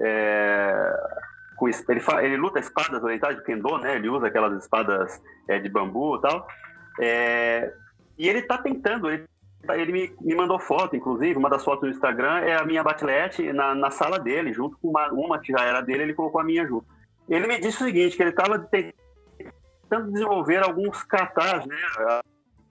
[0.01, 0.97] é,
[1.57, 3.95] com, ele, fa- ele luta espadas orientais de Kendo, né?
[3.95, 6.49] Ele usa aquelas espadas é, de bambu e tal.
[7.01, 7.73] É,
[8.19, 9.25] e ele tá tentando, ele,
[9.73, 13.53] ele me, me mandou foto, inclusive, uma das fotos do Instagram é a minha batilete
[13.53, 16.45] na, na sala dele, junto com uma, uma que já era dele, ele colocou a
[16.45, 16.87] minha junto.
[17.29, 21.77] Ele me disse o seguinte, que ele estava tentando desenvolver alguns katas, né?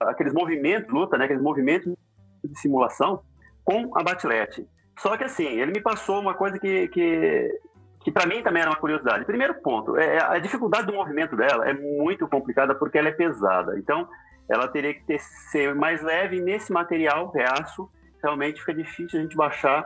[0.08, 1.24] Aqueles movimentos, luta, né?
[1.24, 1.94] Aqueles movimentos
[2.42, 3.22] de simulação
[3.64, 4.66] com a batilete.
[4.98, 7.60] Só que assim, ele me passou uma coisa que, que,
[8.00, 9.24] que para mim também era uma curiosidade.
[9.24, 13.78] Primeiro ponto, é, a dificuldade do movimento dela é muito complicada porque ela é pesada.
[13.78, 14.08] Então,
[14.48, 17.90] ela teria que ter, ser mais leve nesse material, reaço,
[18.22, 19.84] realmente fica difícil a gente baixar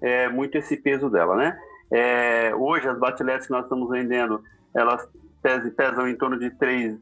[0.00, 1.58] é, muito esse peso dela, né?
[1.92, 4.42] É, hoje, as batiletes que nós estamos vendendo,
[4.74, 5.08] elas
[5.42, 6.98] pesam, em torno de 3,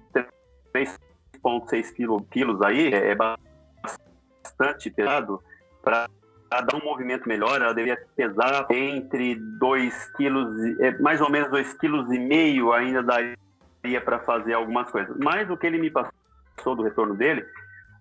[1.48, 5.42] 3,6 quilo- quilos aí, é, é bastante pesado
[5.82, 6.06] para
[6.50, 11.74] dar um movimento melhor, ela deveria pesar entre 2 quilos, é, mais ou menos 2
[11.74, 15.16] quilos e meio ainda daria para fazer algumas coisas.
[15.18, 17.44] Mas o que ele me passou do retorno dele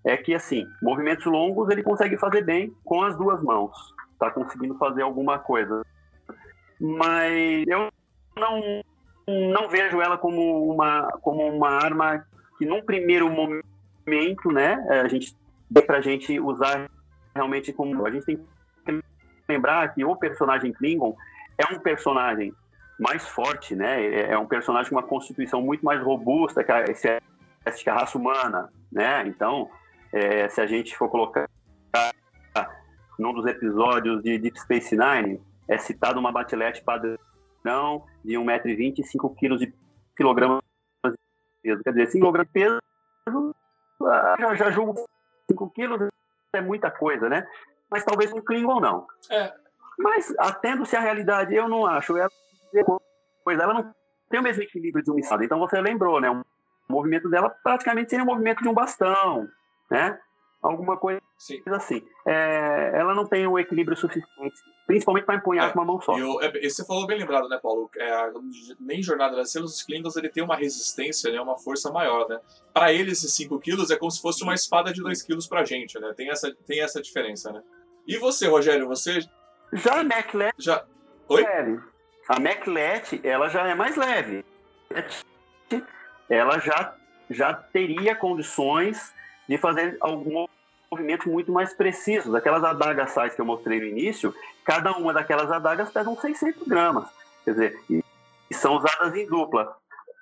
[0.04, 3.72] é que, assim, movimentos longos ele consegue fazer bem com as duas mãos.
[4.14, 5.86] Está conseguindo fazer alguma coisa.
[6.80, 7.90] Mas eu
[8.36, 8.84] não,
[9.28, 12.26] não vejo ela como uma, como uma arma
[12.58, 15.36] que, num primeiro momento, né, a gente
[15.70, 16.90] dê pra gente usar
[17.36, 18.06] realmente como.
[18.06, 18.38] A gente tem
[18.86, 19.04] que
[19.48, 21.16] lembrar que o personagem Klingon
[21.58, 22.54] é um personagem
[23.00, 24.04] mais forte, né?
[24.04, 28.18] É é um personagem com uma constituição muito mais robusta que a, que a raça
[28.18, 29.26] humana, né?
[29.28, 29.70] Então,
[30.12, 31.48] é, se a gente for colocar
[33.18, 37.18] num dos episódios de Deep Space Nine, é citado uma batilete padrão
[38.24, 39.74] de 1,20m e 5 kg de
[40.16, 40.67] quilogramas de
[41.68, 41.84] peso.
[41.84, 42.80] Quer dizer, 5 kg de peso,
[44.02, 45.06] ah, já, já julgo
[45.50, 46.10] 5 quilos
[46.54, 47.48] é muita coisa, né?
[47.90, 49.08] Mas talvez um Klingon não.
[49.30, 49.54] É.
[49.98, 52.18] Mas, atendo-se à realidade, eu não acho.
[52.18, 52.30] Ela,
[53.44, 53.94] pois ela não
[54.30, 55.44] tem o mesmo equilíbrio de uma espada.
[55.44, 56.30] Então você lembrou, né?
[56.30, 56.44] O
[56.90, 59.48] movimento dela praticamente seria o movimento de um bastão,
[59.90, 60.20] né?
[60.62, 61.62] Alguma coisa Sim.
[61.68, 62.02] assim.
[62.26, 64.56] É, ela não tem o equilíbrio suficiente,
[64.88, 66.18] principalmente para empunhar É, com uma mão só.
[66.18, 67.90] E o- é, você falou bem lembrado, né, Paulo?
[67.96, 68.32] É,
[68.80, 72.40] nem Jornada das Estrelas, os Klingons ele tem uma resistência, né, uma força maior, né?
[72.74, 75.64] Para eles, esses 5 quilos é como se fosse uma espada de 2 quilos pra
[75.64, 76.12] gente, né?
[76.18, 77.62] Tem essa, tem essa diferença, né?
[78.08, 79.20] E você, Rogério, você
[79.74, 80.84] Já a Maclet já.
[81.30, 81.44] Oi?
[81.44, 81.80] leve.
[82.30, 84.44] A Maclet, ela já é mais leve.
[86.30, 86.96] Ela já,
[87.30, 89.14] já teria condições
[89.48, 90.48] de fazer algum
[90.92, 92.34] movimento muito mais precisos.
[92.34, 94.34] Aquelas adagas sais que eu mostrei no início,
[94.64, 97.08] cada uma daquelas adagas pesa uns 600 gramas.
[97.44, 98.04] Quer dizer, e,
[98.54, 99.76] são usadas em dupla.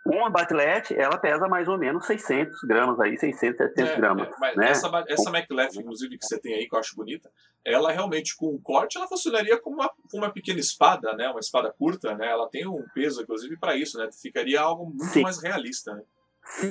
[0.06, 4.30] Uma batlete, ela pesa mais ou menos 600 gramas aí, 600, 700 É, gramas.
[4.44, 4.70] é, né?
[4.70, 7.28] essa, essa MacLef, inclusive, que você tem aí, que eu acho bonita,
[7.66, 11.28] ela realmente, com o corte, ela funcionaria como uma, uma pequena espada, né?
[11.30, 12.30] Uma espada curta, né?
[12.30, 14.08] Ela tem um peso, inclusive, para isso, né?
[14.12, 15.24] Ficaria algo muito Sim.
[15.24, 16.04] mais realista, né?
[16.44, 16.70] Sim,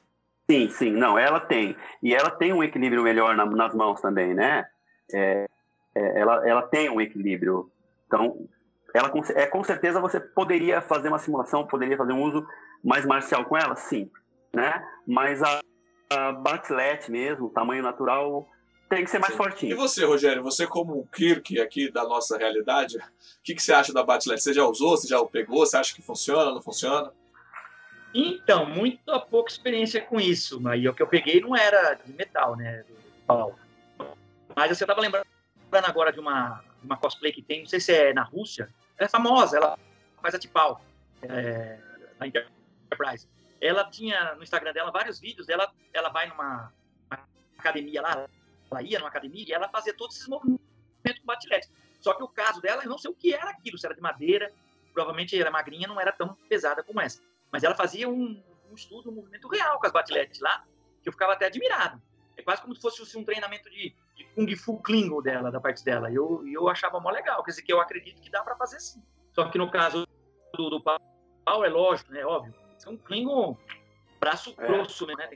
[0.48, 1.76] sim, não, ela tem.
[2.02, 4.66] E ela tem um equilíbrio melhor na- nas mãos também, né?
[5.12, 5.46] É,
[5.94, 7.70] é, ela, ela tem um equilíbrio.
[8.06, 8.46] Então,
[8.92, 12.46] ela com, é, com certeza você poderia fazer uma simulação, poderia fazer um uso
[12.82, 14.10] mais marcial com ela, sim.
[14.54, 14.86] Né?
[15.06, 15.60] Mas a,
[16.10, 18.48] a Batlet mesmo, tamanho natural,
[18.88, 19.38] tem que ser mais Sim.
[19.38, 19.72] fortinho.
[19.72, 23.02] E você, Rogério, você como o Kirk aqui da nossa realidade, o
[23.42, 24.40] que, que você acha da Batlet?
[24.40, 24.96] Você já usou?
[24.96, 25.66] Você já o pegou?
[25.66, 27.10] Você acha que funciona, não funciona?
[28.14, 30.60] Então, muito pouca experiência com isso.
[30.60, 32.84] Mas o que eu peguei não era de metal, né?
[32.84, 32.94] do
[33.26, 33.58] pau.
[34.54, 35.26] Mas você estava lembrando
[35.72, 39.56] agora de uma, uma cosplay que tem, não sei se é na Rússia, é famosa,
[39.56, 39.76] ela
[40.22, 40.80] faz a Tipal,
[41.22, 41.76] é,
[42.20, 43.28] na Enterprise.
[43.60, 46.72] Ela tinha no Instagram dela vários vídeos dela, ela vai numa,
[47.10, 47.26] uma
[47.58, 48.28] academia lá,
[48.70, 50.60] ela ia numa academia e ela fazia todos esses movimentos
[51.18, 51.68] com batilete.
[52.00, 54.00] Só que o caso dela, eu não sei o que era aquilo, se era de
[54.00, 54.52] madeira,
[54.92, 57.20] provavelmente era magrinha, não era tão pesada como essa.
[57.54, 60.64] Mas ela fazia um, um estudo, um movimento real com as batiletes lá,
[61.00, 62.02] que eu ficava até admirado.
[62.36, 65.60] É quase como se fosse assim, um treinamento de, de Kung Fu Klingon dela, da
[65.60, 66.10] parte dela.
[66.10, 68.80] E eu, eu achava mó legal, quer dizer, que eu acredito que dá para fazer
[68.80, 69.00] sim.
[69.32, 70.04] Só que no caso
[70.52, 70.98] do, do pau,
[71.64, 72.26] é lógico, né?
[72.26, 72.52] Óbvio.
[72.84, 73.56] É um Klingon
[74.18, 74.66] braço É.
[74.66, 75.30] grosso, né?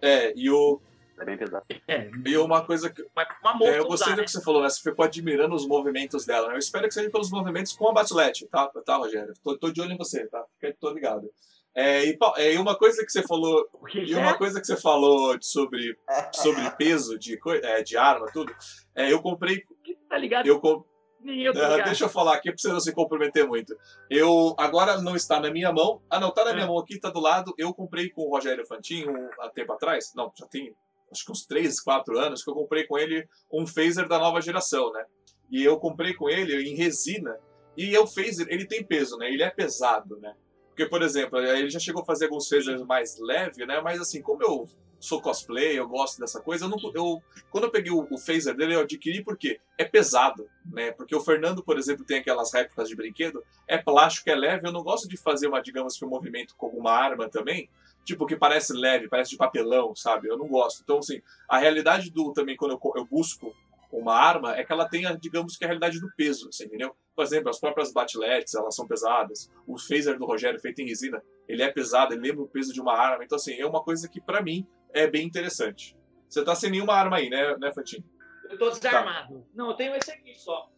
[0.00, 0.80] É, e, o,
[1.18, 1.64] É bem pesado.
[1.88, 3.02] É, e uma coisa que.
[3.42, 4.24] uma, uma É, eu gostei usar, do né?
[4.24, 4.68] que você falou, né?
[4.70, 6.46] Você ficou admirando os movimentos dela.
[6.46, 6.54] né?
[6.54, 9.34] Eu espero que seja pelos movimentos com a Batlet, tá, tá Rogério?
[9.42, 10.44] Tô, tô de olho em você, tá?
[10.60, 11.28] Fica, tô ligado.
[11.76, 14.16] É, e, é, e uma coisa que você falou E é?
[14.16, 15.98] uma coisa que você falou sobre,
[16.32, 18.54] sobre peso de, é, de arma, tudo,
[18.94, 19.62] é, eu comprei.
[20.08, 20.46] Tá ligado?
[20.46, 20.84] Eu, com-
[21.20, 21.86] Nem eu tô Ah, ligado.
[21.86, 23.76] deixa eu falar aqui pra você não se comprometer muito.
[24.10, 26.00] Eu agora não está na minha mão.
[26.08, 26.68] Ah, não, tá na minha É.
[26.68, 27.52] mão aqui, tá do lado.
[27.58, 30.12] Eu comprei com o Rogério Fantin um, há tempo atrás.
[30.14, 30.72] Não, já tem
[31.10, 34.40] acho que uns 3, 4 anos que eu comprei com ele um phaser da nova
[34.40, 35.04] geração, né?
[35.50, 37.38] E eu comprei com ele em resina.
[37.76, 39.28] E o phaser, ele tem peso, né?
[39.32, 40.34] Ele é pesado, né?
[40.74, 43.80] Porque, por exemplo, ele já chegou a fazer alguns phasers mais leve, né?
[43.80, 47.70] Mas assim, como eu sou cosplay, eu gosto dessa coisa, eu não, eu, quando eu
[47.70, 50.90] peguei o, o phaser dele, eu adquiri porque é pesado, né?
[50.90, 54.72] Porque o Fernando, por exemplo, tem aquelas réplicas de brinquedo, é plástico, é leve, eu
[54.72, 57.70] não gosto de fazer uma, digamos que um movimento com uma arma também,
[58.04, 60.28] tipo, que parece leve, parece de papelão, sabe?
[60.28, 60.80] Eu não gosto.
[60.82, 63.54] Então, assim, a realidade do também, quando eu, eu busco
[63.98, 66.94] uma arma, é que ela tenha, digamos que a realidade do peso, assim, entendeu?
[67.14, 69.50] Por exemplo, as próprias batiletes, elas são pesadas.
[69.66, 72.80] O phaser do Rogério, feito em resina, ele é pesado, ele lembra o peso de
[72.80, 73.24] uma arma.
[73.24, 75.96] Então, assim, é uma coisa que, pra mim, é bem interessante.
[76.28, 78.04] Você tá sem nenhuma arma aí, né, né Fatinho?
[78.50, 79.46] Eu tô desarmado.
[79.54, 80.68] Não, eu tenho esse aqui só.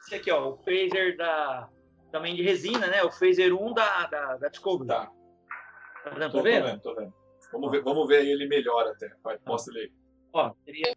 [0.00, 1.68] Esse aqui, ó, o phaser da.
[2.12, 3.02] Também de resina, né?
[3.02, 4.88] O phaser 1 da, da, da Discovery.
[4.88, 5.10] Tá.
[6.04, 7.12] Tá dando Tô, tô vendo, tô vendo.
[7.52, 9.12] Vamos ver, vamos ver aí ele melhor até.
[9.22, 9.92] Vai, mostra ele aí.
[10.32, 10.95] Ó, seria,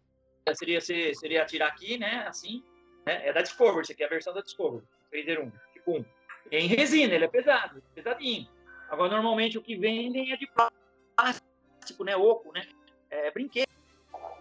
[0.54, 2.24] seria, seria, seria tirar aqui, né?
[2.26, 2.62] Assim.
[3.06, 3.28] Né?
[3.28, 4.84] É da Discovery, isso aqui é a versão da Discovery.
[5.10, 6.04] Phaser 1, tipo 1.
[6.50, 8.48] É em resina, ele é pesado, pesadinho.
[8.88, 12.16] Agora, normalmente o que vendem é de plástico, né?
[12.16, 12.66] Oco, né?
[13.08, 13.68] É brinquedo.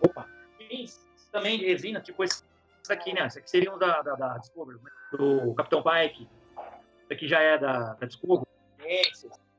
[0.02, 0.28] Opa!
[1.32, 2.44] Também resina, tipo esse
[2.90, 3.26] aqui, né?
[3.28, 4.92] Esse aqui seria um da, da, da Discovery, né?
[5.12, 6.28] do Capitão Pike.
[7.04, 8.48] Esse aqui já é da, da Discovery.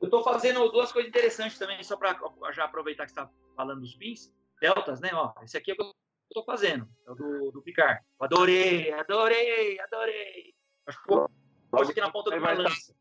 [0.01, 2.17] Eu tô fazendo duas coisas interessantes também, só para
[2.51, 4.33] já aproveitar que você tá falando dos pins.
[4.59, 5.09] Deltas, né?
[5.13, 5.91] Ó, esse aqui é eu
[6.33, 6.87] tô fazendo.
[7.05, 7.99] É o do, do Picard.
[8.19, 10.53] Adorei, adorei, adorei.
[10.87, 11.29] Acho que ficou
[11.71, 12.95] aqui na ponta do balanço.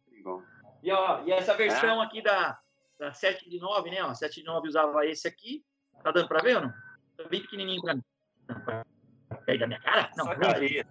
[0.83, 2.59] E, ó, e essa versão aqui da,
[2.99, 4.03] da 7 de 9, né?
[4.03, 5.65] Ó, 7 de 9 usava esse aqui.
[6.03, 6.73] Tá dando pra ver ou não?
[7.17, 8.03] Tá bem pequenininho pra mim.
[9.49, 10.11] Aí da minha cara?
[10.17, 10.79] Não, Saca, grande.
[10.81, 10.89] isso.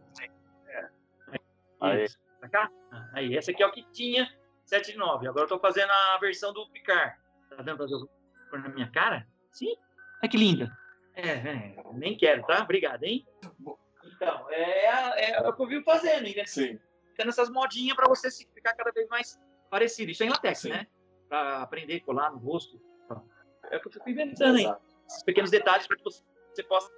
[1.81, 2.07] Aí.
[2.53, 2.69] Ah,
[3.13, 4.29] Aí, essa aqui é o que tinha
[4.65, 5.27] 7 de 9.
[5.27, 7.17] Agora eu tô fazendo a versão do Picard.
[7.49, 8.07] Tá dando pra ver
[8.49, 9.27] pôr na minha cara?
[9.51, 9.75] Sim.
[10.21, 10.77] Olha que linda.
[11.19, 12.63] É, nem quero, tá?
[12.63, 13.25] Obrigado, hein?
[14.15, 16.79] Então, é, é, é o que eu vivo fazendo, ainda Sim.
[17.15, 20.11] tendo essas modinhas para você ficar cada vez mais parecido.
[20.11, 20.69] Isso é em latex, Sim.
[20.69, 20.87] né?
[21.27, 22.81] Para aprender a colar no rosto.
[23.71, 24.57] É o que eu fico inventando.
[24.57, 24.81] Exato.
[25.07, 26.89] Esses pequenos detalhes para que você possa.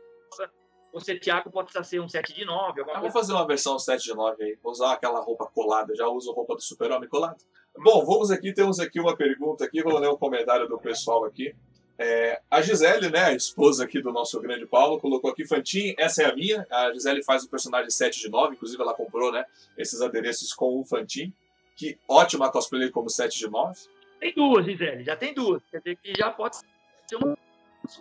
[0.94, 4.04] Você, Tiago, pode ser um 7 de 9, alguma Eu vou fazer uma versão 7
[4.04, 4.60] de 9 aí.
[4.62, 5.96] Vou usar aquela roupa colada.
[5.96, 7.38] Já uso roupa do super-homem colada.
[7.78, 8.54] Bom, vamos aqui.
[8.54, 9.82] Temos aqui uma pergunta aqui.
[9.82, 11.56] Vou ler um comentário do pessoal aqui.
[12.04, 16.24] É, a Gisele, né, a esposa aqui do nosso grande Paulo, colocou aqui Fantin, essa
[16.24, 16.66] é a minha.
[16.72, 19.46] A Gisele faz o personagem 7 de 9, inclusive ela comprou, né,
[19.78, 21.32] esses adereços com o Fantin.
[21.76, 23.80] Que ótima cosplay como 7 de 9.
[24.20, 25.62] Tem duas, Gisele, já tem duas.
[25.70, 27.38] Quer dizer que já pode ser uma.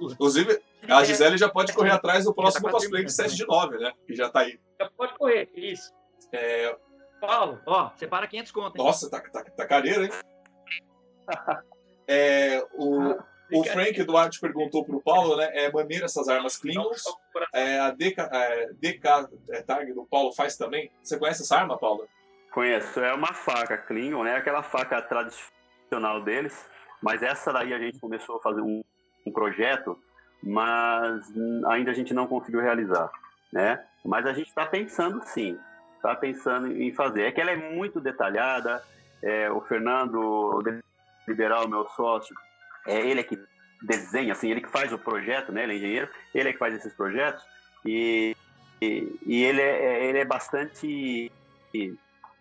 [0.00, 3.46] Inclusive, a Gisele já pode correr atrás do próximo tá cosplay de terminando 7 de
[3.46, 4.58] 9, né, que já tá aí.
[4.80, 5.92] Já pode correr, isso.
[6.32, 6.74] É,
[7.20, 8.78] Paulo, ó, separa 500 conto.
[8.78, 8.82] hein?
[8.82, 10.10] nossa, tá, tá, tá careiro, hein?
[12.12, 13.14] É, o,
[13.52, 15.50] o Frank Duarte perguntou pro Paulo, né?
[15.52, 17.02] É maneira essas armas Klingons.
[17.54, 20.90] É, a DK, é, DK é, Tag do Paulo faz também.
[21.02, 22.08] Você conhece essa arma, Paulo?
[22.52, 24.36] Conheço, é uma faca Klingon, né?
[24.36, 26.68] Aquela faca tradicional deles.
[27.02, 28.82] Mas essa daí a gente começou a fazer um,
[29.26, 29.98] um projeto,
[30.42, 31.24] mas
[31.68, 33.10] ainda a gente não conseguiu realizar,
[33.52, 33.82] né?
[34.04, 35.58] Mas a gente está pensando sim,
[35.96, 37.22] está pensando em fazer.
[37.22, 38.82] É que ela é muito detalhada.
[39.22, 40.62] é, o Fernando
[41.28, 42.34] Liberal, meu sócio,
[42.87, 43.38] é ele é que
[43.83, 45.62] desenha, assim, ele que faz o projeto, né?
[45.62, 47.43] Ele é engenheiro, ele é que faz esses projetos
[47.85, 48.37] e,
[48.81, 51.33] e, e ele, é, ele é bastante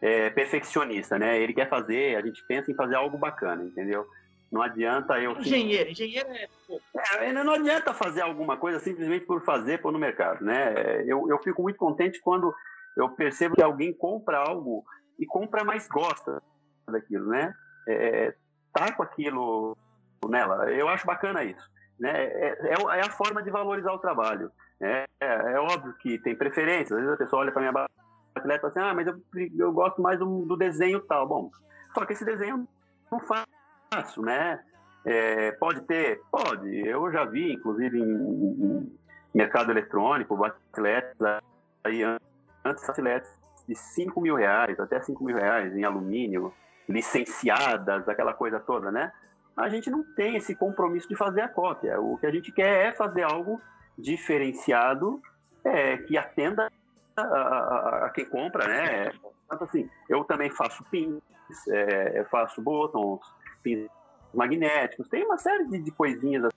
[0.01, 1.39] é, perfeccionista, né?
[1.39, 4.05] Ele quer fazer, a gente pensa em fazer algo bacana, entendeu?
[4.51, 5.37] Não adianta eu.
[5.39, 6.47] Engenheiro, engenheiro é.
[6.67, 6.81] pô,
[7.19, 11.03] É, não adianta fazer alguma coisa simplesmente por fazer, pôr no mercado, né?
[11.05, 12.53] Eu, eu fico muito contente quando
[12.97, 14.83] eu percebo que alguém compra algo
[15.19, 16.41] e compra mais gosta
[16.87, 17.53] daquilo, né?
[17.87, 18.33] É,
[18.73, 19.77] tá com aquilo
[20.27, 20.69] nela.
[20.71, 21.69] Eu acho bacana isso.
[21.99, 22.11] Né?
[22.11, 24.51] É, é, é a forma de valorizar o trabalho.
[24.79, 25.05] né?
[25.19, 26.91] É, é óbvio que tem preferências.
[26.91, 27.87] Às vezes a pessoa olha para minha
[28.35, 29.21] bicicleta e fala assim, ah, mas eu,
[29.57, 31.27] eu gosto mais do, do desenho tal.
[31.27, 31.51] Bom,
[31.93, 32.67] só que esse desenho
[33.11, 34.59] não faço, né?
[35.05, 36.21] É, pode ter?
[36.31, 36.87] Pode.
[36.87, 38.91] Eu já vi, inclusive, em, em
[39.33, 41.41] mercado eletrônico, bicicletas
[41.83, 46.53] aí antes bicicletas de 5 mil reais, até 5 mil reais em alumínio,
[46.87, 49.11] licenciadas, aquela coisa toda, né?
[49.59, 51.99] A gente não tem esse compromisso de fazer a cópia.
[51.99, 53.61] O que a gente quer é fazer algo
[53.97, 55.21] diferenciado
[55.65, 56.71] é, que atenda
[57.17, 59.11] a, a, a, quem compra, né?
[59.49, 61.21] Tanto assim, eu também faço pins,
[61.67, 63.19] é, faço botões,
[63.61, 63.89] pins
[64.33, 66.49] magnéticos, tem uma série de, de, coisinhas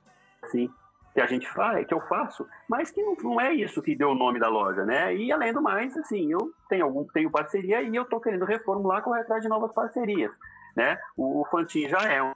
[0.42, 0.70] assim
[1.14, 4.10] que a gente faz, que eu faço, mas que não, não, é isso que deu
[4.10, 5.14] o nome da loja, né?
[5.14, 9.02] E além do mais, assim, eu tenho algum tenho parceria e eu estou querendo reformular
[9.02, 10.30] correr atrás de novas parcerias,
[10.76, 10.98] né?
[11.16, 12.32] O, o Fantin já é um,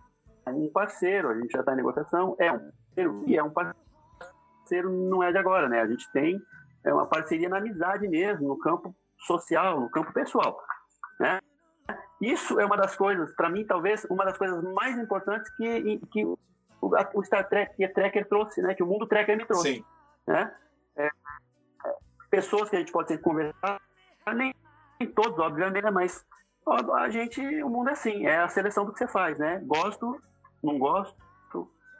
[0.51, 4.91] um parceiro, a gente já está em negociação, é um parceiro e é um parceiro
[4.91, 5.81] não é de agora, né?
[5.81, 6.41] A gente tem
[6.85, 8.95] é uma parceria na amizade mesmo, no campo
[9.27, 10.63] social, no campo pessoal,
[11.19, 11.41] né?
[12.21, 16.25] Isso é uma das coisas, para mim, talvez, uma das coisas mais importantes que, que
[16.25, 16.39] o,
[16.81, 18.75] o Star Trek e a Trekker trouxe, né?
[18.75, 19.75] Que o mundo Trekker me trouxe.
[19.75, 19.85] Sim.
[20.27, 20.55] Né?
[20.97, 21.11] É,
[22.31, 23.81] pessoas que a gente pode sempre conversar,
[24.35, 24.55] nem,
[24.99, 26.25] nem todos, obviamente, mas
[26.65, 29.61] ó, a gente, o mundo é assim, é a seleção do que você faz, né?
[29.65, 30.21] Gosto,
[30.63, 31.17] não gosto,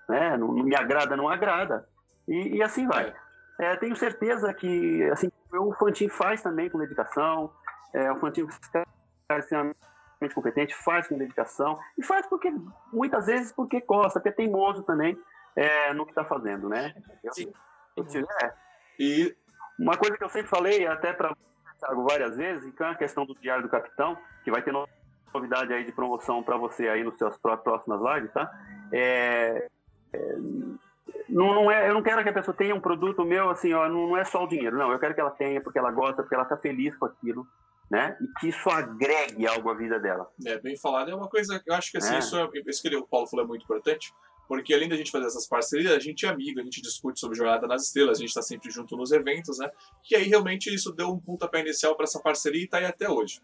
[0.09, 0.37] né?
[0.37, 1.89] Não, não me agrada, não agrada.
[2.27, 3.15] E, e assim vai.
[3.59, 7.51] É, tenho certeza que, assim, o Fantin faz também com dedicação,
[7.93, 8.47] é, o Fantin
[9.29, 12.53] é extremamente competente, faz com dedicação, e faz porque,
[12.93, 15.19] muitas vezes, porque gosta, porque é teimoso também
[15.55, 16.95] é, no que está fazendo, né?
[17.25, 17.53] Eu, Sim.
[17.97, 18.05] Eu,
[18.43, 18.53] é.
[18.99, 19.35] E
[19.79, 21.35] uma coisa que eu sempre falei, até para
[21.95, 24.73] várias vezes, que é a questão do Diário do Capitão, que vai ter
[25.37, 28.51] novidade aí de promoção para você aí nos seus próximas lives, tá?
[28.93, 29.69] É,
[30.13, 30.37] é,
[31.29, 33.89] não, não é, eu não quero que a pessoa tenha um produto meu assim, ó,
[33.89, 34.93] não, não é só o dinheiro, não.
[34.93, 37.47] Eu quero que ela tenha porque ela gosta, porque ela está feliz com aquilo,
[37.91, 38.17] né?
[38.21, 40.29] E que isso agregue algo à vida dela.
[40.45, 41.11] É, bem falado.
[41.11, 42.19] É uma coisa que eu acho que assim, É.
[42.19, 44.13] isso, é, isso que o Paulo falou é muito importante,
[44.49, 47.37] porque além da gente fazer essas parcerias, a gente é amigo, a gente discute sobre
[47.37, 49.69] Jornada nas Estrelas, a gente está sempre junto nos eventos, né?
[50.05, 53.09] Que aí realmente isso deu um pontapé inicial para essa parceria e está aí até
[53.11, 53.41] hoje.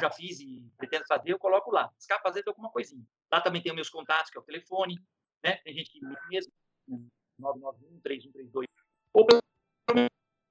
[0.00, 1.92] já fiz e pretendo fazer, eu coloco lá.
[1.98, 3.04] Escapa fazer alguma coisinha.
[3.32, 5.00] Lá também tem os meus contatos, que é o telefone,
[5.42, 5.56] né?
[5.58, 6.52] Tem gente que me mesmo,
[7.40, 8.64] 991-3132.
[9.12, 9.40] Ou pelo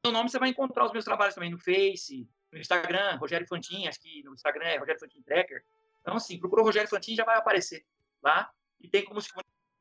[0.05, 3.87] meu nome você vai encontrar os meus trabalhos também no Face, no Instagram, Rogério Fantin,
[3.87, 5.63] acho que no Instagram é Rogério Fantin Tracker.
[6.01, 7.85] Então, assim, procurou Rogério Fantin já vai aparecer
[8.21, 8.51] lá.
[8.79, 9.29] E tem como se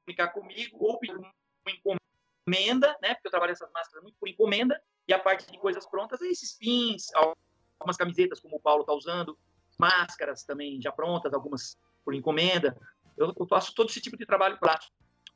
[0.06, 1.32] comunicar comigo ou pedir uma
[1.68, 3.14] encomenda, né?
[3.14, 4.80] Porque eu trabalho essas máscaras muito por encomenda.
[5.08, 8.92] E a parte de coisas prontas é esses pins, algumas camisetas, como o Paulo está
[8.92, 9.36] usando,
[9.78, 12.76] máscaras também já prontas, algumas por encomenda.
[13.16, 14.92] Eu, eu faço todo esse tipo de trabalho prático.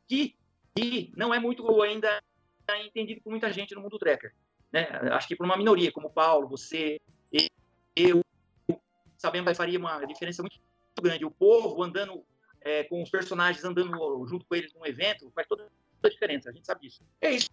[0.08, 0.36] Que,
[0.74, 2.22] que não é muito ainda
[2.84, 4.34] entendido por muita gente no mundo tracker.
[4.72, 4.86] Né?
[5.12, 7.00] Acho que por uma minoria, como o Paulo, você,
[7.94, 8.22] eu,
[9.16, 10.60] sabendo que faria uma diferença muito
[11.00, 11.24] grande.
[11.24, 12.24] O povo andando
[12.60, 15.68] é, com os personagens andando junto com eles num evento faz toda
[16.02, 16.50] a diferença.
[16.50, 17.02] A gente sabe disso.
[17.20, 17.48] É isso.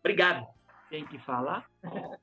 [0.00, 0.46] Obrigado.
[0.90, 1.70] Tem que falar?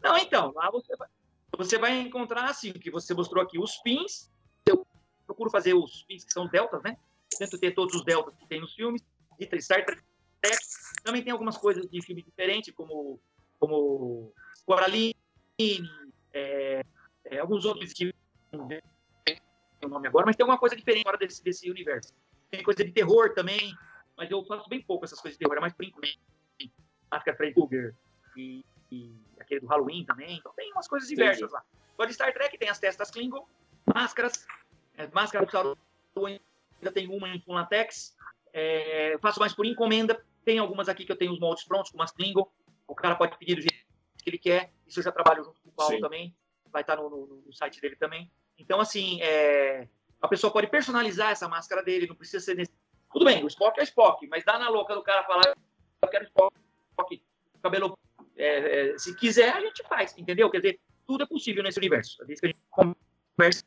[0.00, 1.08] Não, então, lá você vai,
[1.56, 4.30] você vai encontrar assim, que você mostrou aqui, os pins.
[4.66, 4.86] Eu
[5.26, 6.96] procuro fazer os pins que são deltas, né?
[7.38, 9.02] Tento ter todos os deltas que tem nos filmes.
[9.38, 10.02] De Star Trek.
[11.04, 13.20] Também tem algumas coisas de filme diferente, como,
[13.58, 14.32] como
[14.66, 15.14] Coraline,
[16.32, 16.84] é,
[17.24, 18.12] é, alguns outros que
[18.52, 18.68] não
[19.84, 22.12] o nome agora, mas tem alguma coisa diferente fora desse, desse universo.
[22.50, 23.72] Tem coisa de terror também,
[24.16, 26.18] mas eu faço bem pouco essas coisas de terror, é mais por enquanto.
[27.10, 27.94] Máscara Freddy Krueger
[28.36, 30.36] e, e, aquele do Halloween também.
[30.36, 31.54] Então tem umas coisas diversas Entendi.
[31.54, 31.64] lá.
[31.94, 33.46] Agora de Star Trek tem as testas Klingon,
[33.92, 34.46] máscaras,
[34.96, 35.76] é, máscara do Sauron,
[36.16, 38.16] ainda tem uma em latex.
[38.52, 40.24] É, faço mais por encomenda.
[40.44, 42.50] Tem algumas aqui que eu tenho os moldes prontos, com umas Klingon.
[42.86, 43.84] O cara pode pedir do jeito
[44.22, 44.72] que ele quer.
[44.86, 46.00] Isso eu já trabalho junto com o Paulo Sim.
[46.00, 46.34] também.
[46.70, 48.30] Vai estar no, no, no, site dele também.
[48.58, 49.88] Então, assim, é,
[50.20, 52.72] a pessoa pode personalizar essa máscara dele, não precisa ser nesse...
[53.12, 55.56] Tudo bem, o Spock é Spock, mas dá na louca do cara falar,
[56.02, 56.54] eu quero Spock,
[57.62, 57.98] cabelo.
[58.38, 60.48] É, é, se quiser, a gente faz, entendeu?
[60.48, 62.24] Quer dizer, tudo é possível nesse universo.
[62.28, 63.64] Isso que a gente conversa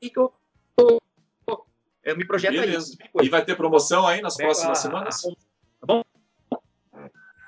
[0.00, 0.32] que eu,
[0.78, 1.66] eu,
[2.04, 2.96] eu me projeto Beleza.
[3.00, 3.26] aí.
[3.26, 5.24] E vai ter promoção aí nas próximas a, semanas?
[5.24, 6.04] A, tá bom?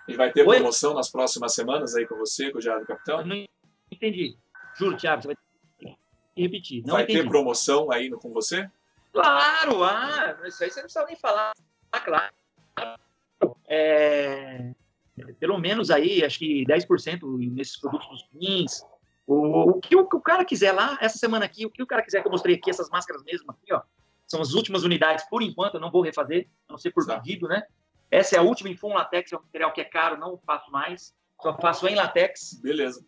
[0.09, 0.57] E vai ter Oi?
[0.57, 3.25] promoção nas próximas semanas aí com você, com o Diário do Capitão?
[3.25, 3.47] Não
[3.91, 4.37] entendi.
[4.77, 5.97] Juro, Thiago, você vai
[6.37, 6.83] repetir.
[6.85, 7.23] Não vai entendi.
[7.23, 8.69] ter promoção aí com você?
[9.13, 11.53] Claro, ah, isso aí você não precisa nem falar.
[11.93, 12.33] Ah, claro.
[13.67, 14.73] É,
[15.39, 17.21] pelo menos aí, acho que 10%
[17.53, 18.85] nesses produtos dos pins.
[19.27, 22.03] O, o, que o, o, cara quiser lá, essa semana aqui, o que o cara
[22.03, 23.83] quiser que eu mostrei aqui, essas máscaras mesmo aqui, ó,
[24.27, 27.19] são as últimas unidades, por enquanto, eu não vou refazer, a não ser por tá.
[27.19, 27.63] pedido, né?
[28.11, 30.71] Essa é a última em full latex, é um material que é caro, não faço
[30.71, 32.59] mais, só faço em latex.
[32.63, 33.05] Beleza.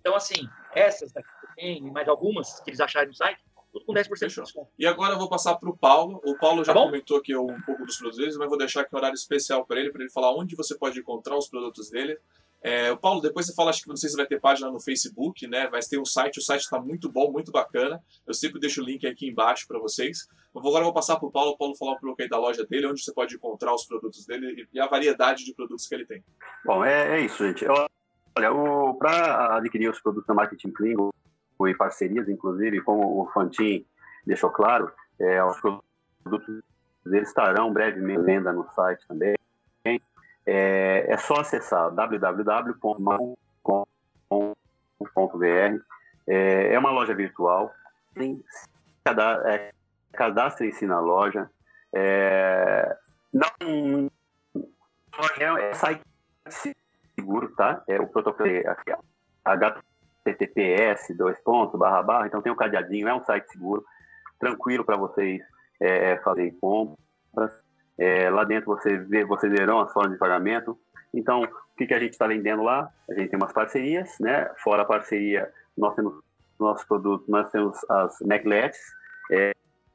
[0.00, 3.40] Então, assim, essas daqui que tem, mais algumas que eles acharem no site,
[3.76, 4.44] tudo com 10% Fechou.
[4.44, 4.70] de desconto.
[4.78, 6.20] E agora eu vou passar para o Paulo.
[6.24, 8.94] O Paulo já tá comentou aqui um pouco dos produtos deles, mas vou deixar aqui
[8.94, 12.18] um horário especial para ele, para ele falar onde você pode encontrar os produtos dele.
[12.62, 14.80] É, o Paulo, depois você fala, acho que não sei se vai ter página no
[14.80, 15.68] Facebook, né?
[15.68, 18.02] Vai ter um site, o site está muito bom, muito bacana.
[18.26, 20.26] Eu sempre deixo o link aqui embaixo para vocês.
[20.54, 22.64] Agora eu vou passar para o Paulo, o Paulo falar um pouco aí da loja
[22.64, 26.06] dele, onde você pode encontrar os produtos dele e a variedade de produtos que ele
[26.06, 26.24] tem.
[26.64, 27.62] Bom, é, é isso, gente.
[27.62, 31.10] Eu, olha, para adquirir os produtos da Marketing Klingon,
[31.60, 33.86] e parcerias, inclusive, como o Fantin
[34.26, 36.62] deixou claro, é, os produtos
[37.06, 39.36] eles estarão brevemente venda no site também.
[40.44, 42.76] É, é só acessar www.com.br.
[46.26, 47.72] É, é uma loja virtual.
[49.46, 49.70] É,
[50.12, 51.50] Cadastre-se na loja.
[51.94, 52.96] É,
[53.32, 54.10] não
[55.38, 56.02] é, é site
[57.14, 57.82] seguro, tá?
[57.86, 58.64] É o protocolo é
[60.30, 62.26] HTTPS, dois pontos, barra, barra.
[62.26, 63.84] Então tem um cadeadinho, é um site seguro.
[64.38, 65.42] tranquilo para vocês
[65.80, 67.52] é, fazerem compras.
[67.98, 70.78] É, lá dentro você vê, vocês verão as formas de pagamento.
[71.14, 72.90] Então, o que, que a gente está vendendo lá?
[73.10, 74.50] A gente tem umas parcerias, né?
[74.62, 76.20] Fora a parceria, nós temos
[76.58, 78.78] nosso produto, nós temos as necklets,
[79.30, 79.52] é,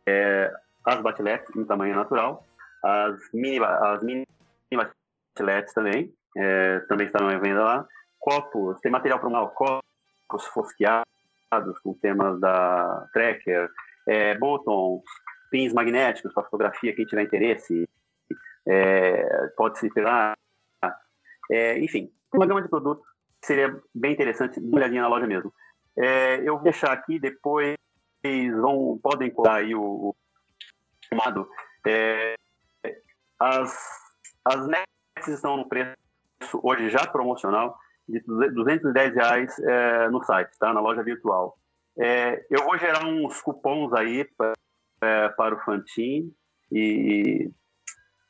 [0.07, 0.53] é,
[0.85, 2.45] as batiletes em tamanho natural,
[2.83, 4.25] as mini, as mini
[4.71, 7.87] batiletes também, é, também estão em venda lá.
[8.19, 9.90] Copos, tem material para uma copos
[10.47, 11.05] fosqueados
[11.83, 13.69] com temas da Tracker,
[14.07, 15.03] é, botões,
[15.49, 17.87] pins magnéticos para fotografia, quem tiver interesse,
[18.65, 20.33] é, pode se pegar.
[21.49, 23.05] É, enfim, uma gama de produtos
[23.43, 25.53] seria bem interessante, uma olhadinha na loja mesmo.
[25.97, 27.75] É, eu vou deixar aqui, depois
[28.61, 30.15] vão, podem colar aí o,
[31.09, 31.49] chamado.
[31.85, 32.35] É,
[33.39, 33.75] as,
[34.45, 35.97] as nets estão no preço
[36.63, 37.77] hoje já promocional
[38.07, 40.73] de 210 reais é, no site, tá?
[40.73, 41.57] Na loja virtual.
[41.97, 44.53] É, eu vou gerar uns cupons aí pra,
[45.01, 46.33] é, para o Fantin
[46.71, 47.49] e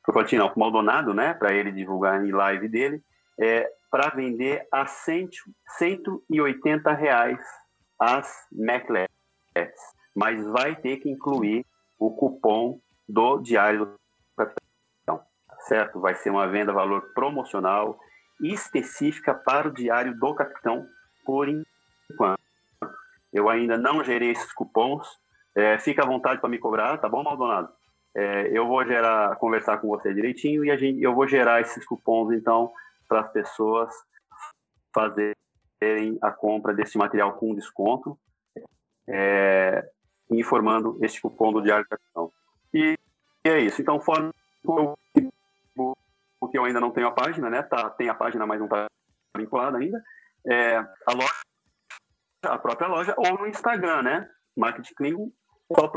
[0.04, 1.34] para o Fantin não, para o Maldonado, né?
[1.34, 3.02] Para ele divulgar em live dele,
[3.40, 5.30] é, para vender a 100,
[5.78, 7.40] 180 reais
[8.00, 9.12] as MacLets,
[10.16, 11.64] mas vai ter que incluir
[12.00, 13.96] o cupom do Diário do
[14.36, 15.24] Capitão,
[15.68, 16.00] certo?
[16.00, 18.00] Vai ser uma venda valor promocional
[18.42, 20.88] específica para o Diário do Capitão
[21.26, 22.40] por enquanto.
[23.32, 25.08] Eu ainda não gerei esses cupons.
[25.56, 27.70] É, fica à vontade para me cobrar, tá bom, Maldonado?
[28.16, 31.86] É, eu vou gerar, conversar com você direitinho e a gente, eu vou gerar esses
[31.86, 32.72] cupons então
[33.08, 33.94] para as pessoas
[34.94, 38.18] fazerem a compra desse material com desconto.
[39.08, 39.86] É,
[40.30, 42.32] informando este cupom do Diário Capitão.
[42.74, 42.98] E,
[43.46, 43.82] e é isso.
[43.82, 44.32] Então, fora
[46.52, 47.64] porque eu ainda não tenho a página, né?
[47.64, 48.86] Tá, tem a página, mas não está
[49.38, 50.04] vinculada ainda.
[50.46, 51.42] É, a loja,
[52.44, 54.30] a própria loja, ou no Instagram, né?
[54.58, 55.32] Marketing Klingon,
[55.74, 55.90] só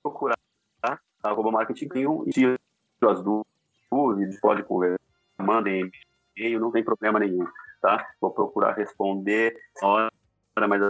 [0.00, 0.38] procurar,
[0.80, 1.00] tá?
[1.24, 2.56] Arroba Marketing Klingon e tira
[3.04, 5.00] as dúvidas, pode conversar,
[5.40, 5.90] mandem
[6.36, 7.44] e-mail, não tem problema nenhum,
[7.82, 8.08] tá?
[8.20, 10.10] Vou procurar responder na hora,
[10.68, 10.80] mas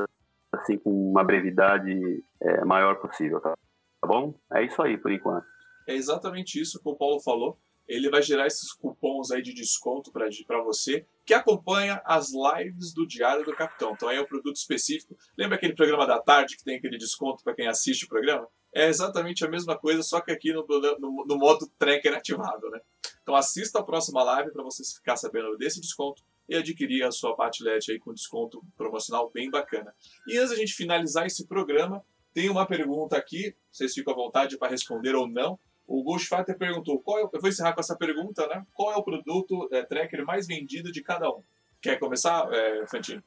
[0.53, 3.55] assim, com uma brevidade é, maior possível, tá?
[3.99, 4.39] tá bom?
[4.53, 5.47] É isso aí, por enquanto.
[5.89, 7.59] É exatamente isso que o Paulo falou.
[7.89, 13.07] Ele vai gerar esses cupons aí de desconto para você que acompanha as lives do
[13.07, 13.93] Diário do Capitão.
[13.93, 15.17] Então aí é um produto específico.
[15.37, 18.49] Lembra aquele programa da tarde que tem aquele desconto para quem assiste o programa?
[18.75, 22.81] É exatamente a mesma coisa, só que aqui no, no, no modo tracker ativado, né?
[23.23, 27.35] Então assista a próxima live para você ficar sabendo desse desconto e adquirir a sua
[27.35, 29.95] patilete aí com desconto promocional bem bacana.
[30.29, 34.59] E antes da gente finalizar esse programa, tem uma pergunta aqui, vocês ficam à vontade
[34.59, 35.59] para responder ou não.
[35.87, 38.67] O Ghostfighter perguntou, qual é, eu vou encerrar com essa pergunta, né?
[38.75, 41.43] Qual é o produto é, tracker mais vendido de cada um?
[41.81, 43.23] Quer começar, é, Fantino?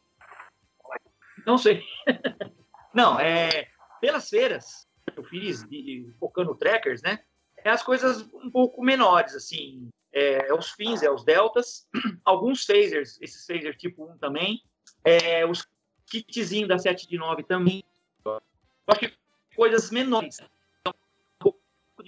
[1.45, 1.81] Não sei.
[2.93, 3.69] não, é,
[4.01, 7.23] pelas feiras que eu fiz, de, focando trackers, né?
[7.63, 11.87] É as coisas um pouco menores, assim, é, é, os fins, é os deltas,
[12.25, 14.61] alguns phasers, esses phasers tipo 1 também,
[15.03, 15.67] é, os
[16.09, 17.83] kitzinhos da 7 de 9 também.
[18.25, 18.41] Eu
[18.87, 19.13] acho que
[19.55, 20.37] coisas menores.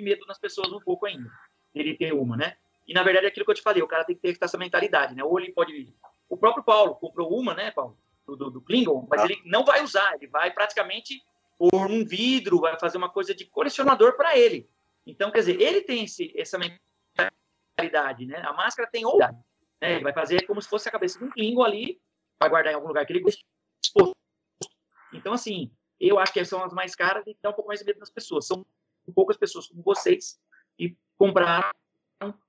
[0.02, 1.30] De medo nas pessoas um pouco ainda,
[1.76, 2.58] ele ter uma, né?
[2.88, 4.58] E na verdade é aquilo que eu te falei, o cara tem que ter essa
[4.58, 5.24] mentalidade, né?
[5.24, 5.94] Ou ele pode.
[6.28, 7.98] O próprio Paulo comprou uma, né, Paulo?
[8.26, 9.26] Do, do Klingon, mas ah.
[9.26, 11.22] ele não vai usar, ele vai praticamente
[11.58, 14.70] pôr um vidro, vai fazer uma coisa de colecionador para ele.
[15.06, 18.42] Então, quer dizer, ele tem esse, essa mentalidade né?
[18.46, 19.32] A máscara tem outra,
[19.82, 19.96] né?
[19.96, 22.00] Ele vai fazer como se fosse a cabeça de um Klingon ali,
[22.40, 23.24] vai guardar em algum lugar que ele
[23.84, 24.16] exposto.
[25.14, 27.86] Então, assim, eu acho que são as mais caras e dá um pouco mais de
[27.86, 28.48] medo nas pessoas.
[28.48, 28.66] São
[29.14, 30.40] poucas pessoas como vocês
[30.78, 31.72] e compraram.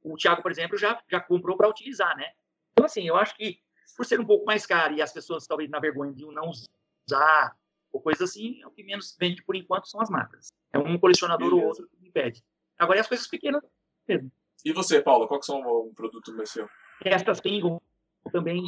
[0.03, 2.33] O Thiago, por exemplo, já, já comprou para utilizar, né?
[2.73, 3.61] Então, assim, eu acho que
[3.97, 7.57] por ser um pouco mais caro e as pessoas talvez na vergonha de não usar
[7.93, 10.49] ou coisa assim, é o que menos vende por enquanto são as marcas.
[10.73, 11.63] É um colecionador Beleza.
[11.63, 12.43] ou outro que impede.
[12.79, 13.63] Agora, é as coisas pequenas
[14.09, 14.33] mesmo.
[14.65, 16.69] E você, Paulo, qual que são o produto do seu?
[17.05, 17.83] Estas Pingo
[18.31, 18.65] também.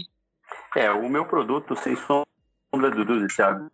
[0.77, 3.71] É, o meu produto, sem sombra de dúvida, Thiago,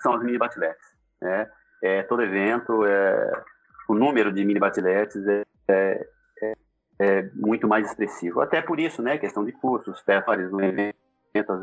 [0.00, 0.92] são as mini batiletes.
[1.20, 1.50] Né?
[1.82, 3.42] É, todo evento, é,
[3.88, 6.06] o número de mini batiletes é, é,
[6.40, 6.54] é,
[6.98, 8.40] é, muito mais expressivo.
[8.40, 10.94] Até por isso, né, questão de custos, pés no evento,
[11.34, 11.60] às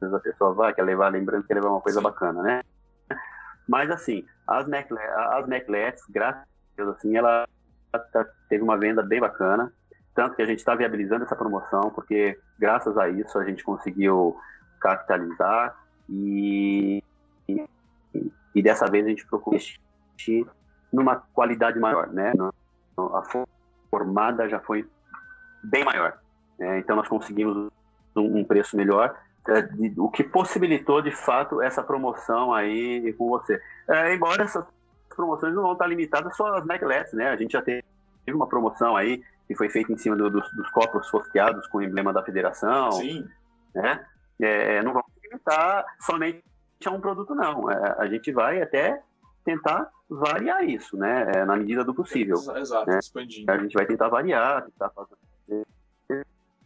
[0.00, 2.62] vezes a pessoa vai, quer levar, lembrando, quer levar uma coisa bacana, né?
[3.68, 6.46] Mas, assim, as, as necklets, graças a
[6.76, 7.46] Deus, assim, ela
[8.12, 9.72] tá, teve uma venda bem bacana,
[10.14, 14.36] tanto que a gente está viabilizando essa promoção, porque graças a isso a gente conseguiu
[14.80, 15.76] capitalizar
[16.08, 17.02] e,
[17.48, 17.64] e,
[18.56, 20.46] e dessa vez a gente procurou investir
[20.90, 22.32] numa qualidade maior, né?
[22.96, 23.22] A
[23.90, 24.88] formada já foi
[25.62, 26.18] bem maior,
[26.58, 26.78] né?
[26.78, 27.70] então nós conseguimos
[28.16, 29.14] um, preço melhor,
[29.46, 33.60] é, o que possibilitou de fato essa promoção aí com você.
[33.86, 34.64] É, embora essas
[35.14, 37.28] promoções não vão estar limitadas só às necklaces, né?
[37.28, 37.84] A gente já teve
[38.28, 41.82] uma promoção aí que foi feita em cima do, dos, dos, copos fosqueados com o
[41.82, 42.90] emblema da federação.
[42.92, 43.28] Sim.
[43.74, 44.04] Né?
[44.40, 46.42] É, não vamos limitar somente
[46.84, 47.70] a um produto, não.
[47.70, 49.02] É, a gente vai até
[49.44, 51.30] tentar variar isso, né?
[51.34, 52.36] É, na medida do possível.
[52.56, 52.98] Exato, né?
[52.98, 53.50] expandindo.
[53.50, 55.16] A gente vai tentar variar, tentar fazer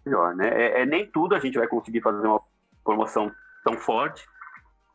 [0.04, 0.48] melhor, né?
[0.48, 2.40] É, é, nem tudo a gente vai conseguir fazer uma
[2.84, 3.30] promoção
[3.64, 4.26] tão forte.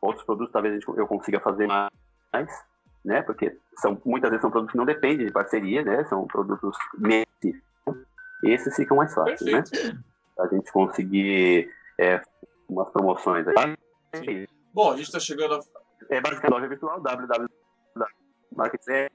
[0.00, 2.64] Outros produtos talvez eu consiga fazer mais,
[3.04, 3.22] né?
[3.22, 6.04] Porque são, muitas vezes são produtos que não dependem de parceria, né?
[6.04, 7.62] São produtos nesse.
[8.42, 9.64] Esses ficam mais fáceis, né?
[10.38, 12.20] A gente conseguir é,
[12.68, 13.76] umas promoções aí.
[14.14, 14.55] Sim.
[14.76, 15.60] Bom, a gente está chegando a...
[16.10, 19.10] É basicamente loja virtual, www.marketr.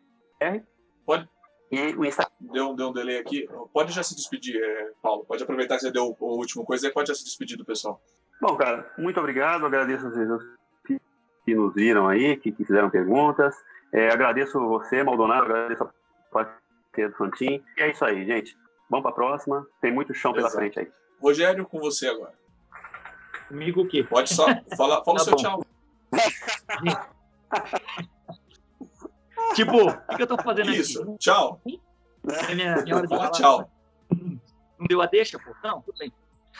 [1.05, 1.29] Pode...
[1.71, 2.31] E o Instagram.
[2.51, 3.47] Deu, deu um delay aqui.
[3.71, 5.23] Pode já se despedir, é, Paulo.
[5.23, 8.01] Pode aproveitar que você deu a última coisa e pode já se despedir do pessoal.
[8.41, 9.67] Bom, cara, muito obrigado.
[9.67, 10.27] Agradeço vocês
[11.45, 13.55] que nos viram aí, que, que fizeram perguntas.
[13.93, 15.93] É, agradeço você, Maldonado, agradeço a
[16.31, 17.63] parceria do Fantin.
[17.77, 18.57] E é isso aí, gente.
[18.89, 19.63] Vamos para a próxima.
[19.79, 20.59] Tem muito chão pela Exato.
[20.59, 20.91] frente aí.
[21.21, 22.40] Rogério, com você agora.
[23.51, 24.01] Comigo o quê?
[24.01, 24.45] Pode só.
[24.77, 25.37] Fala, fala tá o seu bom.
[25.37, 25.61] tchau.
[29.53, 31.17] tipo, o que eu tô fazendo Isso, aqui?
[31.17, 31.59] tchau.
[31.65, 31.77] É
[32.55, 33.69] minha, minha hora de Fala tchau.
[34.09, 35.53] Não deu a deixa, pô?
[35.61, 36.13] Não, tudo bem.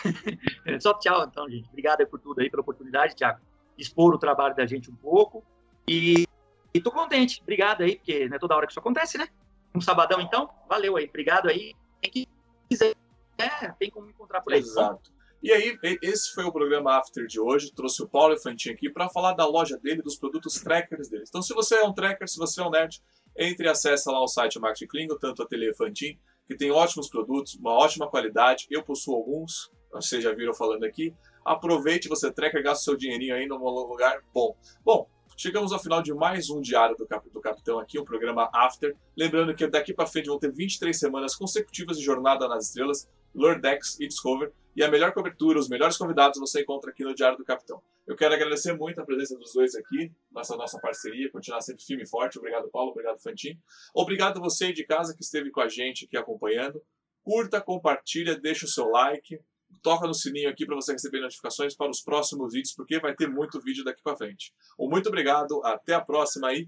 [0.82, 1.70] Só tchau, então, gente.
[1.70, 3.40] Obrigado por tudo aí, pela oportunidade, Thiago.
[3.78, 5.46] Expor o trabalho da gente um pouco.
[5.88, 6.28] E,
[6.74, 7.42] e tô contente.
[7.42, 9.30] Obrigado aí, porque não é toda hora que isso acontece, né?
[9.74, 10.50] Um sabadão, então.
[10.68, 11.06] Valeu aí.
[11.06, 11.74] Obrigado aí.
[12.02, 12.28] Quem
[12.70, 12.96] quiser,
[13.38, 14.60] é, tem como me encontrar por aí.
[14.60, 15.10] Exato.
[15.42, 17.72] E aí, esse foi o programa After de hoje.
[17.74, 21.24] Trouxe o Paulo Infantin aqui para falar da loja dele, dos produtos trackers dele.
[21.28, 23.02] Então, se você é um tracker, se você é um nerd,
[23.36, 27.10] entre e acessa lá o site Marketing Klingon, tanto a Ateliê Fantin, que tem ótimos
[27.10, 28.68] produtos, uma ótima qualidade.
[28.70, 31.12] Eu possuo alguns, vocês já viram falando aqui.
[31.44, 34.56] Aproveite, você tracker, gasta seu dinheirinho aí num lugar bom.
[34.86, 38.06] Bom, Chegamos ao final de mais um Diário do, Cap do Capitão aqui, o um
[38.06, 38.96] programa After.
[39.18, 44.00] Lembrando que daqui para frente vão ter 23 semanas consecutivas de Jornada nas Estrelas, Lordex
[44.00, 44.52] e Discover.
[44.76, 47.82] E a melhor cobertura, os melhores convidados você encontra aqui no Diário do Capitão.
[48.08, 52.04] Eu quero agradecer muito a presença dos dois aqui, nossa nossa parceria, continuar sempre firme
[52.04, 52.38] e forte.
[52.38, 52.92] Obrigado, Paulo.
[52.92, 53.60] Obrigado, Fantin.
[53.94, 56.82] Obrigado a você de casa que esteve com a gente aqui acompanhando.
[57.22, 59.40] Curta, compartilha, deixa o seu like,
[59.82, 63.28] toca no sininho aqui para você receber notificações para os próximos vídeos, porque vai ter
[63.28, 64.54] muito vídeo daqui para frente.
[64.80, 66.68] Muito obrigado, até a próxima aí.